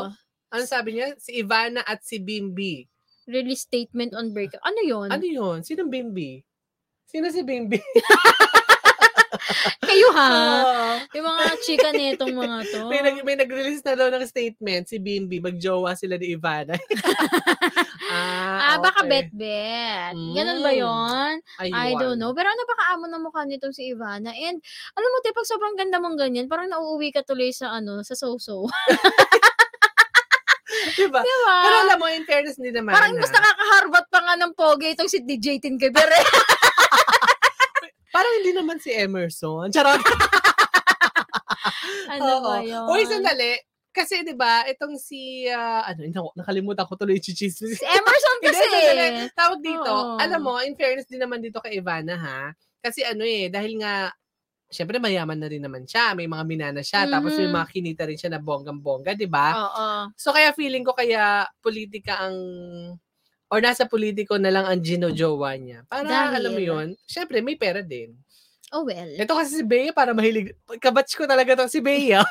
Ano 0.53 0.63
sabi 0.67 0.99
niya? 0.99 1.15
Si 1.19 1.39
Ivana 1.39 1.83
at 1.83 2.03
si 2.03 2.19
Bimbi. 2.19 2.87
Release 3.27 3.67
statement 3.67 4.15
on 4.15 4.31
breakup. 4.31 4.63
Ano 4.63 4.83
yun? 4.83 5.09
Ano 5.11 5.27
'yun? 5.27 5.63
Sinong 5.63 5.91
Bimbi? 5.91 6.43
Sino 7.07 7.31
si 7.31 7.43
Bimbi? 7.43 7.79
Kayo 9.89 10.09
ha? 10.15 10.31
Oo. 10.35 10.87
Yung 11.15 11.27
mga 11.27 11.45
chika 11.63 11.91
nitong 11.95 12.35
mga 12.35 12.57
to. 12.73 12.81
May, 12.91 13.01
nag, 13.03 13.17
may 13.23 13.37
nag-release 13.39 13.83
na 13.87 13.95
daw 13.95 14.09
ng 14.11 14.25
statement 14.27 14.91
si 14.91 14.99
Bimbi, 14.99 15.39
magjowa 15.39 15.95
sila 15.95 16.19
ni 16.19 16.35
Ivana. 16.35 16.75
ah, 18.13 18.77
Ah, 18.77 18.77
baka 18.83 19.07
bet-bet. 19.07 20.15
Ganun 20.15 20.61
ba 20.61 20.73
yon? 20.75 21.35
I 21.63 21.95
don't 21.97 22.19
know. 22.19 22.35
Pero 22.35 22.51
ano 22.51 22.63
ba 22.67 22.75
kaamo 22.77 23.05
ng 23.07 23.23
mukha 23.23 23.43
nitong 23.47 23.75
si 23.75 23.95
Ivana? 23.95 24.35
And, 24.35 24.59
alam 24.95 25.11
mo, 25.11 25.19
te, 25.23 25.31
pag 25.33 25.49
sobrang 25.49 25.79
ganda 25.79 26.03
mong 26.03 26.19
ganyan, 26.19 26.51
parang 26.51 26.69
nauuwi 26.69 27.15
ka 27.15 27.23
tuloy 27.23 27.55
sa, 27.55 27.79
ano, 27.79 28.03
sa 28.03 28.19
so-so. 28.19 28.67
Diba? 30.97 31.21
diba? 31.21 31.57
Pero 31.67 31.77
alam 31.89 31.97
mo, 31.99 32.07
in 32.09 32.25
fairness 32.25 32.57
din 32.57 32.73
naman. 32.73 32.93
parang 32.95 33.17
mas 33.17 33.33
nakakaharbat 33.33 34.07
pa 34.09 34.19
nga 34.23 34.35
ng 34.39 34.53
pogi 34.57 34.93
itong 34.93 35.11
si 35.11 35.21
DJ 35.25 35.61
Tinkerbell. 35.61 36.09
Parang 38.17 38.33
hindi 38.41 38.53
naman 38.57 38.81
si 38.81 38.89
Emerson. 38.91 39.69
Charot. 39.69 40.01
ano 42.17 42.25
Oo. 42.25 42.43
ba 42.49 42.57
yun? 42.65 42.89
Uy, 42.89 43.05
sandali. 43.05 43.61
Kasi, 43.93 44.25
di 44.25 44.37
ba, 44.37 44.65
itong 44.69 44.97
si, 45.01 45.49
ah, 45.49 45.85
ano, 45.89 46.33
nakalimutan 46.37 46.85
ko 46.85 46.97
tuloy 46.97 47.17
chismis. 47.17 47.57
Si 47.61 47.85
Emerson 47.85 48.37
Hindi, 48.41 48.49
kasi. 48.53 48.65
sandali. 48.65 49.07
Tawag 49.33 49.61
dito, 49.61 49.93
Oo. 49.93 50.17
alam 50.21 50.41
mo, 50.41 50.61
in 50.61 50.77
fairness 50.77 51.09
din 51.09 51.21
naman 51.21 51.41
dito 51.41 51.61
kay 51.61 51.81
Ivana, 51.81 52.17
ha? 52.17 52.41
Kasi 52.85 53.05
ano 53.05 53.25
eh, 53.25 53.49
dahil 53.49 53.81
nga, 53.81 54.13
syempre 54.69 55.01
mayaman 55.01 55.41
na 55.41 55.49
rin 55.49 55.65
naman 55.65 55.89
siya. 55.89 56.13
May 56.13 56.29
mga 56.29 56.45
minana 56.45 56.83
siya. 56.85 57.09
Tapos 57.09 57.39
may 57.39 57.49
Mhm. 57.49 57.57
mga 57.57 57.67
kinita 57.73 58.03
rin 58.05 58.19
siya 58.19 58.31
na 58.35 58.43
bonggang-bongga, 58.43 59.15
di 59.17 59.31
ba? 59.31 59.55
Oo. 59.55 59.87
So 60.19 60.35
kaya 60.35 60.53
feeling 60.53 60.85
ko 60.85 60.93
kaya 60.93 61.47
politika 61.63 62.19
ang 62.21 62.37
or 63.51 63.59
nasa 63.63 63.87
politiko 63.87 64.37
na 64.37 64.51
lang 64.51 64.67
ang 64.67 64.81
ginojowa 64.83 65.55
niya. 65.59 65.87
Para 65.87 66.07
Dahil? 66.07 66.43
alam 66.43 66.53
mo 66.53 66.63
yun, 66.63 66.87
syempre 67.07 67.39
may 67.43 67.55
pera 67.55 67.83
din. 67.83 68.15
Oh 68.75 68.83
well. 68.83 69.07
Ito 69.15 69.33
kasi 69.35 69.63
si 69.63 69.65
Bea 69.65 69.95
para 69.95 70.11
mahilig, 70.11 70.55
kabatch 70.83 71.15
ko 71.15 71.25
talaga 71.25 71.55
to 71.55 71.71
si 71.71 71.79
Bea. 71.79 72.23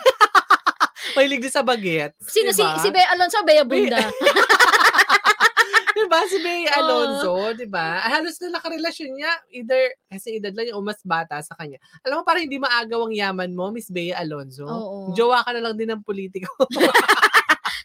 mahilig 1.16 1.40
din 1.40 1.54
sa 1.54 1.64
baget. 1.64 2.12
Sino 2.20 2.52
diba? 2.52 2.76
si, 2.76 2.88
si 2.88 2.90
Bea 2.92 3.08
Alonso 3.16 3.40
Bea 3.48 3.64
Bunda? 3.64 4.04
diba? 5.96 6.20
Si 6.28 6.38
Bea. 6.44 6.70
Alonso, 6.80 7.56
diba? 7.56 8.04
Halos 8.04 8.36
na 8.44 8.60
nakarelasyon 8.60 9.12
niya, 9.16 9.32
either, 9.56 9.84
kasi 10.12 10.38
edad 10.38 10.54
lang 10.54 10.70
niya 10.70 10.76
o 10.78 10.84
mas 10.84 11.00
bata 11.02 11.40
sa 11.42 11.56
kanya. 11.56 11.80
Alam 12.04 12.22
mo, 12.22 12.24
parang 12.28 12.44
hindi 12.46 12.60
maagaw 12.60 13.08
ang 13.08 13.16
yaman 13.16 13.52
mo, 13.56 13.72
Miss 13.72 13.90
Bea 13.90 14.20
Alonso. 14.20 14.68
Oo. 14.68 15.16
Jowa 15.16 15.42
ka 15.42 15.56
na 15.56 15.64
lang 15.64 15.76
din 15.80 15.90
ng 15.90 16.04
politiko. 16.04 16.52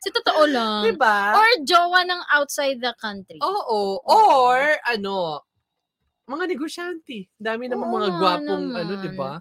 Sa 0.00 0.08
totoo 0.10 0.42
lang. 0.48 0.82
diba? 0.88 1.36
Or 1.36 1.48
jowa 1.60 2.00
ng 2.08 2.20
outside 2.32 2.80
the 2.80 2.96
country. 2.96 3.36
Oo. 3.38 4.00
Or, 4.00 4.56
ano, 4.88 5.44
mga 6.24 6.48
negosyante. 6.48 7.28
Dami 7.36 7.68
namang 7.68 7.90
Oo 7.92 7.96
mga 8.00 8.08
gwapong, 8.16 8.66
ano, 8.72 8.92
naman. 8.96 9.04
di 9.04 9.10
ba? 9.12 9.32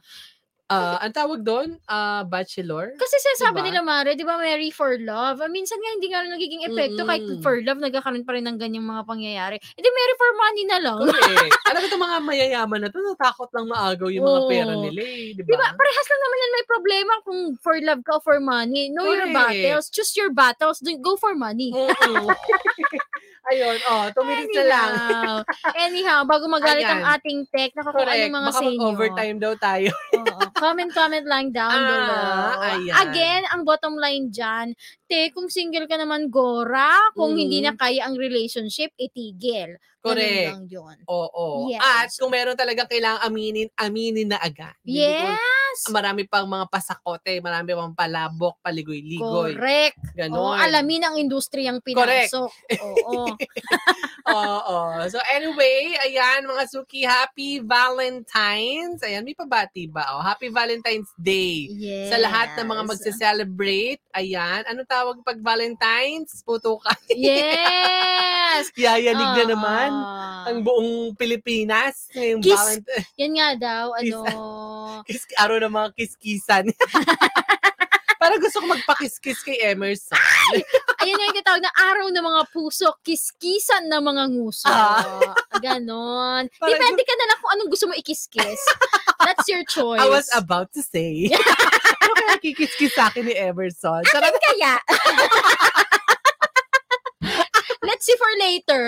Ah, 0.69 1.01
ang 1.01 1.09
tawag 1.09 1.41
doon, 1.41 1.81
ah, 1.85 2.21
bachelor. 2.21 2.93
Kasi 2.93 3.17
sinasabi 3.17 3.57
Diba? 3.59 3.67
nila, 3.67 3.79
Mare, 3.81 4.13
di 4.13 4.21
ba, 4.21 4.37
Mary 4.37 4.69
for 4.69 5.01
love? 5.01 5.41
Ah, 5.41 5.49
minsan 5.49 5.75
nga 5.75 5.89
hindi 5.89 6.07
nga 6.07 6.21
rin 6.21 6.29
nagiging 6.29 6.61
epekto 6.63 7.09
kahit 7.09 7.25
Mm-mm. 7.25 7.41
for 7.41 7.57
love, 7.59 7.81
nagkakaroon 7.81 8.21
pa 8.21 8.37
rin 8.37 8.45
ng 8.45 8.53
ganyang 8.55 8.85
mga 8.85 9.01
pangyayari. 9.01 9.57
Hindi, 9.57 9.89
Mary 9.89 10.13
for 10.13 10.29
money 10.37 10.63
na 10.69 10.77
lang. 10.77 10.99
Correct. 11.09 11.57
Alam 11.65 11.79
mo 11.81 11.85
itong 11.89 12.05
mga 12.05 12.17
mayayaman 12.21 12.79
na 12.85 12.89
to, 12.93 13.01
natakot 13.01 13.49
lang 13.49 13.65
maagaw 13.65 14.13
yung 14.13 14.21
mga 14.23 14.41
Oo. 14.45 14.49
pera 14.53 14.73
nila 14.77 15.01
eh. 15.01 15.25
Di 15.33 15.41
Di 15.41 15.49
ba? 15.49 15.57
ba? 15.57 15.67
Parehas 15.73 16.07
lang 16.07 16.21
naman 16.21 16.37
yan 16.37 16.51
may 16.53 16.65
problema 16.69 17.13
kung 17.25 17.39
for 17.57 17.75
love 17.81 18.01
ka 18.05 18.13
o 18.13 18.21
for 18.21 18.37
money. 18.37 18.93
Know 18.93 19.09
your 19.09 19.25
Correct. 19.25 19.49
battles. 19.57 19.85
Choose 19.89 20.13
your 20.13 20.29
battles. 20.29 20.77
Do- 20.77 21.01
Go 21.01 21.17
for 21.17 21.33
money. 21.33 21.73
Oo. 21.73 22.29
Ayun, 23.49 23.81
oh, 23.89 24.05
minutes 24.21 24.53
na 24.53 24.65
lang. 24.67 24.89
Anyhow, 24.93 25.37
anyhow, 25.73 26.19
bago 26.21 26.45
magalit 26.45 26.85
ang 26.85 27.01
Ayan. 27.01 27.13
ating 27.17 27.39
tech, 27.49 27.73
nakakuha 27.73 28.05
Correct. 28.05 28.21
ng 28.21 28.35
mga 28.35 28.45
Baka 28.45 28.61
sa 28.61 28.65
inyo. 28.67 28.85
overtime 28.85 29.37
daw 29.41 29.53
tayo. 29.57 29.89
Oo. 30.13 30.39
Comment, 30.59 30.91
comment 30.91 31.23
lang 31.23 31.49
down 31.49 31.71
Ah, 31.71 31.87
below. 31.87 32.75
ayan. 32.75 32.95
Again, 33.07 33.43
ang 33.49 33.61
bottom 33.63 33.95
line 33.95 34.27
dyan, 34.29 34.75
te, 35.09 35.33
kung 35.33 35.49
single 35.49 35.89
ka 35.89 35.97
naman, 35.97 36.29
Gora. 36.29 36.93
Kung 37.11 37.33
hindi 37.33 37.59
na 37.59 37.73
Mm. 37.73 37.79
kaya 37.81 38.01
ang 38.05 38.13
relationship, 38.13 38.93
itigil. 38.95 39.75
Ganun 39.99 40.15
Correct. 40.15 40.47
lang 40.47 40.63
yun. 40.69 40.95
Oo. 41.03 41.67
Yes. 41.67 41.81
At 41.81 42.07
kung 42.15 42.31
meron 42.31 42.55
talaga 42.55 42.87
kailangang 42.87 43.25
aminin, 43.25 43.67
aminin 43.75 44.29
na 44.29 44.39
agad. 44.39 44.71
Hindi 44.79 45.03
ko- 45.03 45.35
Yes! 45.35 45.79
Marami 45.87 46.23
pang 46.23 46.45
mga 46.45 46.65
pasakote, 46.67 47.37
marami 47.39 47.73
pang 47.73 47.93
palabok, 47.93 48.57
paligoy-ligoy. 48.59 49.53
Correct. 49.53 49.99
Ganon. 50.13 50.39
Oo, 50.39 50.53
alamin 50.53 51.03
ang 51.03 51.15
industriyang 51.15 51.77
Correct. 51.79 52.31
pinasok. 52.31 52.51
Oo. 52.79 53.25
Oo. 54.29 54.79
So 55.07 55.17
anyway, 55.27 55.95
ayan 55.99 56.45
mga 56.45 56.63
Suki, 56.65 57.01
happy 57.01 57.59
Valentine's. 57.59 59.01
Ayan, 59.01 59.23
may 59.23 59.33
pabati 59.33 59.87
ba? 59.87 60.15
Oh, 60.15 60.21
happy 60.21 60.49
Valentine's 60.49 61.09
Day. 61.15 61.67
yes. 61.71 62.09
Sa 62.09 62.17
lahat 62.17 62.53
ng 62.55 62.67
mga 62.67 62.83
magse-celebrate. 62.85 64.01
Ayan, 64.13 64.63
ano 64.63 64.83
tawag 64.83 64.98
pag 65.23 65.39
Valentine's? 65.39 66.41
Puto 66.43 66.79
ka. 66.79 66.93
Yes! 67.11 68.71
Yayanig 68.79 69.31
na 69.35 69.43
Oo. 69.45 69.51
naman 69.51 69.91
ang 70.49 70.57
buong 70.65 71.13
Pilipinas. 71.15 72.09
Ngayong 72.15 72.41
Kiss. 72.41 72.57
Valentine's. 72.57 73.07
Yan 73.19 73.33
nga 73.37 73.49
daw, 73.57 73.85
ano, 73.95 74.17
Kiss, 75.07 75.23
araw 75.37 75.57
ng 75.63 75.73
mga 75.73 75.89
kiskisan. 75.95 76.65
Parang 78.19 78.35
gusto 78.43 78.59
ko 78.59 78.67
magpakiskis 78.67 79.39
kay 79.47 79.63
Emerson. 79.63 80.19
ayun 80.99 81.15
yung 81.15 81.31
tinatawag 81.31 81.63
na 81.63 81.71
araw 81.71 82.11
ng 82.11 82.19
mga 82.19 82.41
puso, 82.51 82.91
kiskisan 82.99 83.87
ng 83.87 84.03
mga 84.03 84.23
nguso. 84.35 84.67
Ah. 84.67 85.31
Ganon. 85.63 86.51
Parang- 86.59 86.75
Depende 86.75 87.01
ka 87.07 87.13
na 87.15 87.25
lang 87.31 87.37
kung 87.39 87.51
anong 87.55 87.69
gusto 87.71 87.87
mo 87.87 87.95
ikiskis. 87.95 88.59
That's 89.25 89.47
your 89.47 89.63
choice. 89.63 90.03
I 90.03 90.11
was 90.11 90.27
about 90.35 90.75
to 90.75 90.83
say. 90.83 91.31
ano 92.03 92.11
kaya 92.11 92.35
kikiskis 92.43 92.91
sa 92.91 93.07
akin 93.07 93.23
ni 93.23 93.35
Emerson? 93.39 94.03
Sarap 94.11 94.35
Kaya, 94.35 94.83
let's 97.83 98.05
see 98.05 98.15
for 98.19 98.31
later. 98.39 98.83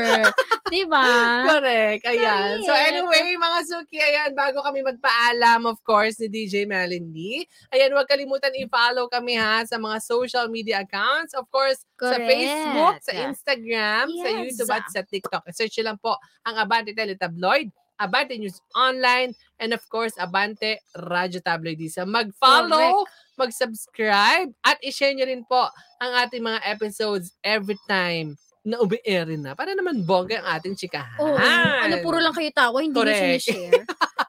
Diba? 0.71 1.08
Correct. 1.47 2.04
Ayan. 2.08 2.63
So 2.63 2.71
Correct. 2.71 2.88
anyway, 2.91 3.36
mga 3.39 3.60
Suki, 3.67 3.99
ayan, 3.99 4.32
bago 4.36 4.63
kami 4.63 4.84
magpaalam, 4.84 5.67
of 5.67 5.80
course, 5.84 6.19
ni 6.19 6.27
DJ 6.27 6.67
Melody, 6.67 7.47
ayan, 7.71 7.91
huwag 7.95 8.08
kalimutan 8.08 8.56
i-follow 8.56 9.08
kami 9.08 9.36
ha 9.39 9.63
sa 9.63 9.80
mga 9.80 9.97
social 10.04 10.47
media 10.51 10.84
accounts. 10.84 11.32
Of 11.36 11.47
course, 11.51 11.84
sa 11.99 12.17
Correct. 12.17 12.27
Facebook, 12.27 12.95
sa 13.04 13.13
Instagram, 13.32 14.06
sa 14.12 14.27
Yes. 14.32 14.39
YouTube, 14.47 14.71
at 14.71 14.86
sa 14.91 15.01
TikTok. 15.04 15.43
Search 15.56 15.80
lang 15.84 15.99
po 15.99 16.15
ang 16.43 16.56
Abante 16.60 16.91
Teletabloid 16.91 17.71
Abante 18.01 18.34
News 18.34 18.58
Online, 18.73 19.30
and 19.62 19.77
of 19.77 19.86
course, 19.86 20.17
Abante 20.17 20.82
Radyo 20.97 21.38
Tabloidisa. 21.38 22.01
Mag-follow, 22.01 23.06
mag-subscribe, 23.38 24.49
at 24.65 24.82
i-share 24.82 25.13
nyo 25.13 25.30
rin 25.30 25.45
po 25.45 25.69
ang 26.01 26.25
ating 26.25 26.41
mga 26.41 26.65
episodes 26.65 27.38
every 27.45 27.77
time 27.86 28.34
na 28.62 28.78
umi-air 28.78 29.26
na. 29.41 29.58
Para 29.58 29.74
naman 29.74 30.06
bongga 30.06 30.41
ang 30.41 30.62
ating 30.62 30.78
chikahan. 30.78 31.17
Oo. 31.17 31.38
ano, 31.38 31.95
puro 32.06 32.21
lang 32.21 32.34
kayo 32.34 32.50
tawa, 32.54 32.78
hindi 32.82 32.93
Correct. 32.93 33.45
sinishare. 33.45 33.84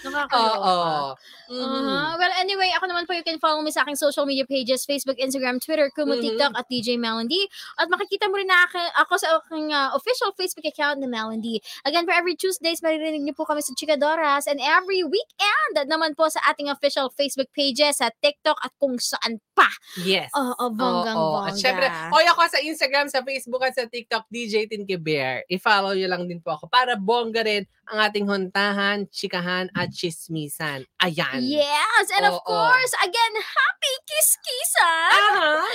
Nakakaloka. 0.00 0.64
Oo. 0.64 1.10
Mhm. 1.50 1.58
Uh-huh. 1.60 2.10
Well, 2.14 2.34
anyway, 2.38 2.70
ako 2.72 2.86
naman 2.86 3.04
po, 3.04 3.12
you 3.12 3.26
can 3.26 3.36
follow 3.36 3.58
me 3.58 3.68
sa 3.68 3.82
aking 3.82 3.96
social 3.96 4.22
media 4.22 4.46
pages, 4.46 4.86
Facebook, 4.86 5.18
Instagram, 5.18 5.58
Twitter, 5.58 5.90
Kumu, 5.90 6.16
Mhm. 6.16 6.22
TikTok, 6.22 6.52
at 6.54 6.66
DJ 6.68 6.94
Melody. 6.94 7.42
At 7.76 7.90
makikita 7.90 8.30
mo 8.30 8.38
rin 8.38 8.46
na 8.46 8.64
aki- 8.64 8.94
ako 8.96 9.12
sa 9.16 9.28
aking 9.42 9.68
uh, 9.68 9.90
official 9.92 10.30
Facebook 10.32 10.64
account 10.64 11.02
na 11.02 11.06
Melody. 11.06 11.58
Again, 11.82 12.06
for 12.06 12.14
every 12.14 12.38
Tuesdays, 12.38 12.80
maririnig 12.80 13.20
niyo 13.20 13.34
po 13.34 13.44
kami 13.44 13.60
sa 13.60 13.74
Chikadoras. 13.74 14.46
And 14.46 14.62
every 14.62 15.02
weekend 15.02 15.74
naman 15.84 16.14
po 16.14 16.30
sa 16.30 16.38
ating 16.46 16.70
official 16.70 17.10
Facebook 17.10 17.50
pages, 17.50 17.98
sa 17.98 18.14
TikTok, 18.14 18.56
at 18.62 18.70
kung 18.78 18.96
saan 18.96 19.42
pa. 19.52 19.66
Yes. 19.98 20.30
Oo, 20.32 20.70
bonggang 20.70 21.18
Oo. 21.18 21.42
bongga. 21.42 21.50
At 21.50 21.58
syempre, 21.58 21.86
oy 22.14 22.24
ako 22.24 22.40
sa 22.46 22.60
Instagram, 22.62 23.06
sa 23.10 23.20
Facebook, 23.20 23.60
at 23.60 23.74
sa 23.74 23.84
TikTok, 23.84 24.30
DJ 24.30 24.70
Tinky 24.70 24.96
Bear. 24.96 25.42
I-follow 25.50 25.92
nyo 25.92 26.08
lang 26.08 26.24
din 26.24 26.38
po 26.38 26.54
ako 26.54 26.70
para 26.70 26.94
bongga 26.94 27.42
rin 27.42 27.66
ang 27.90 27.98
ating 28.06 28.26
huntahan, 28.30 29.04
chikahan, 29.10 29.66
at 29.74 29.90
chismisan. 29.90 30.86
Ayan. 31.02 31.42
Yes! 31.42 32.06
And 32.14 32.30
of 32.30 32.38
Oo. 32.38 32.46
course, 32.46 32.94
again, 33.02 33.34
happy 33.34 33.94
kiss-kissan! 34.06 35.10
Aha. 35.10 35.66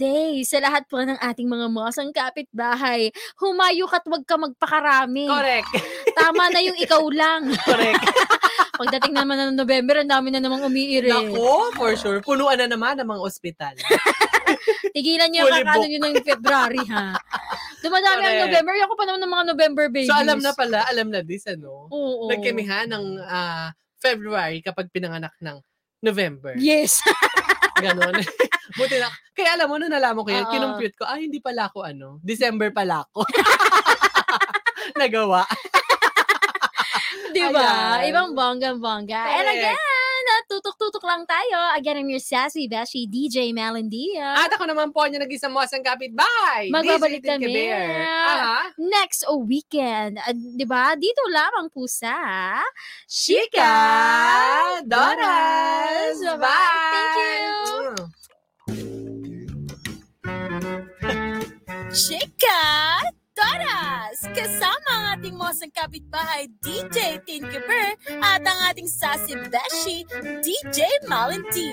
day 0.00 0.40
sa 0.40 0.58
lahat 0.64 0.88
po 0.88 1.04
ng 1.04 1.20
ating 1.20 1.46
mga 1.46 1.68
mosang 1.68 2.10
kapitbahay. 2.16 3.12
Humayo 3.36 3.84
ka't 3.84 4.08
wag 4.08 4.24
ka 4.24 4.40
magpakarami. 4.40 5.28
Correct. 5.28 5.70
Tama 6.16 6.48
na 6.48 6.60
yung 6.64 6.76
ikaw 6.80 7.04
lang. 7.12 7.52
Correct. 7.68 8.00
Pagdating 8.80 9.12
naman 9.12 9.36
ng 9.36 9.60
November, 9.60 10.00
ang 10.00 10.08
dami 10.08 10.32
na 10.32 10.40
namang 10.40 10.64
umiire. 10.64 11.12
Nako, 11.12 11.68
for 11.76 11.92
sure. 12.00 12.24
Punuan 12.24 12.56
na 12.56 12.64
naman 12.64 12.96
ang 12.96 13.12
mga 13.12 13.20
ospital. 13.20 13.74
Tigilan 14.96 15.28
niyo 15.28 15.44
Fully 15.44 15.60
kakano 15.60 15.84
nyo 15.84 16.00
ng 16.00 16.14
February, 16.24 16.82
ha? 16.88 17.12
Dumadami 17.84 18.24
ang. 18.24 18.40
November. 18.48 18.72
Ako 18.80 18.92
pa 18.96 19.04
naman 19.04 19.20
ng 19.20 19.32
mga 19.36 19.44
November 19.52 19.84
babies. 19.92 20.08
So 20.08 20.16
alam 20.16 20.40
na 20.40 20.56
pala, 20.56 20.88
alam 20.88 21.12
na 21.12 21.20
this, 21.20 21.44
ano? 21.44 21.92
Oo. 21.92 22.32
Nagkimihan 22.32 22.88
ng 22.88 23.20
ah, 23.20 23.68
February 24.00 24.64
kapag 24.64 24.88
pinanganak 24.88 25.36
ng 25.44 25.60
November. 26.00 26.56
Yes. 26.56 27.04
Ganon. 27.84 28.16
Buti 28.80 28.96
na. 28.96 29.12
Kaya 29.36 29.60
alam 29.60 29.68
mo, 29.68 29.76
nung 29.76 29.92
nalaman 29.92 30.24
ko 30.24 30.30
yan, 30.32 30.48
Oo. 30.48 30.52
kinumpute 30.56 30.96
ko, 30.96 31.04
ah, 31.04 31.20
hindi 31.20 31.44
pala 31.44 31.68
ako 31.68 31.84
ano, 31.84 32.16
December 32.24 32.72
pala 32.72 33.04
ako. 33.04 33.28
Nagawa. 35.00 35.44
Di 37.40 37.48
ba? 37.56 37.96
Ayan. 37.96 38.12
Ibang 38.12 38.28
bonggang-bongga. 38.36 39.22
And 39.40 39.48
again, 39.48 40.26
tutok-tutok 40.50 41.04
lang 41.06 41.22
tayo. 41.24 41.72
Again, 41.78 42.02
I'm 42.02 42.10
your 42.10 42.18
sassy, 42.20 42.66
beshi, 42.66 43.06
DJ 43.06 43.54
Melandia. 43.54 44.34
At 44.34 44.50
ako 44.50 44.66
naman 44.66 44.90
po, 44.90 45.06
yung 45.06 45.22
nag-isang 45.22 45.54
mo 45.54 45.62
sang 45.64 45.86
kapitbahay. 45.86 46.68
Magbabalik 46.74 47.22
DJ 47.22 47.38
kami. 47.38 47.70
Aha. 47.70 48.74
next 48.76 49.22
weekend. 49.46 50.18
Uh, 50.26 50.34
'Di 50.34 50.66
ba? 50.66 50.98
Dito 50.98 51.22
lamang 51.30 51.70
po 51.70 51.86
sa 51.86 52.58
Chika 53.06 53.70
Doras! 54.84 56.18
Bye! 56.18 56.40
Bye! 56.42 56.90
Thank 56.90 57.14
you! 57.16 57.94
Chika 61.90 62.62
Toras! 63.50 64.18
Kasama 64.30 64.90
ang 64.94 65.04
ating 65.18 65.34
mosang 65.34 65.74
kapitbahay, 65.74 66.46
DJ 66.62 67.18
Tinky 67.26 67.58
Bear, 67.66 67.98
at 68.22 68.46
ang 68.46 68.58
ating 68.70 68.86
sassy 68.86 69.34
beshi, 69.50 70.06
DJ 70.38 70.86
Malin 71.10 71.42
T. 71.50 71.66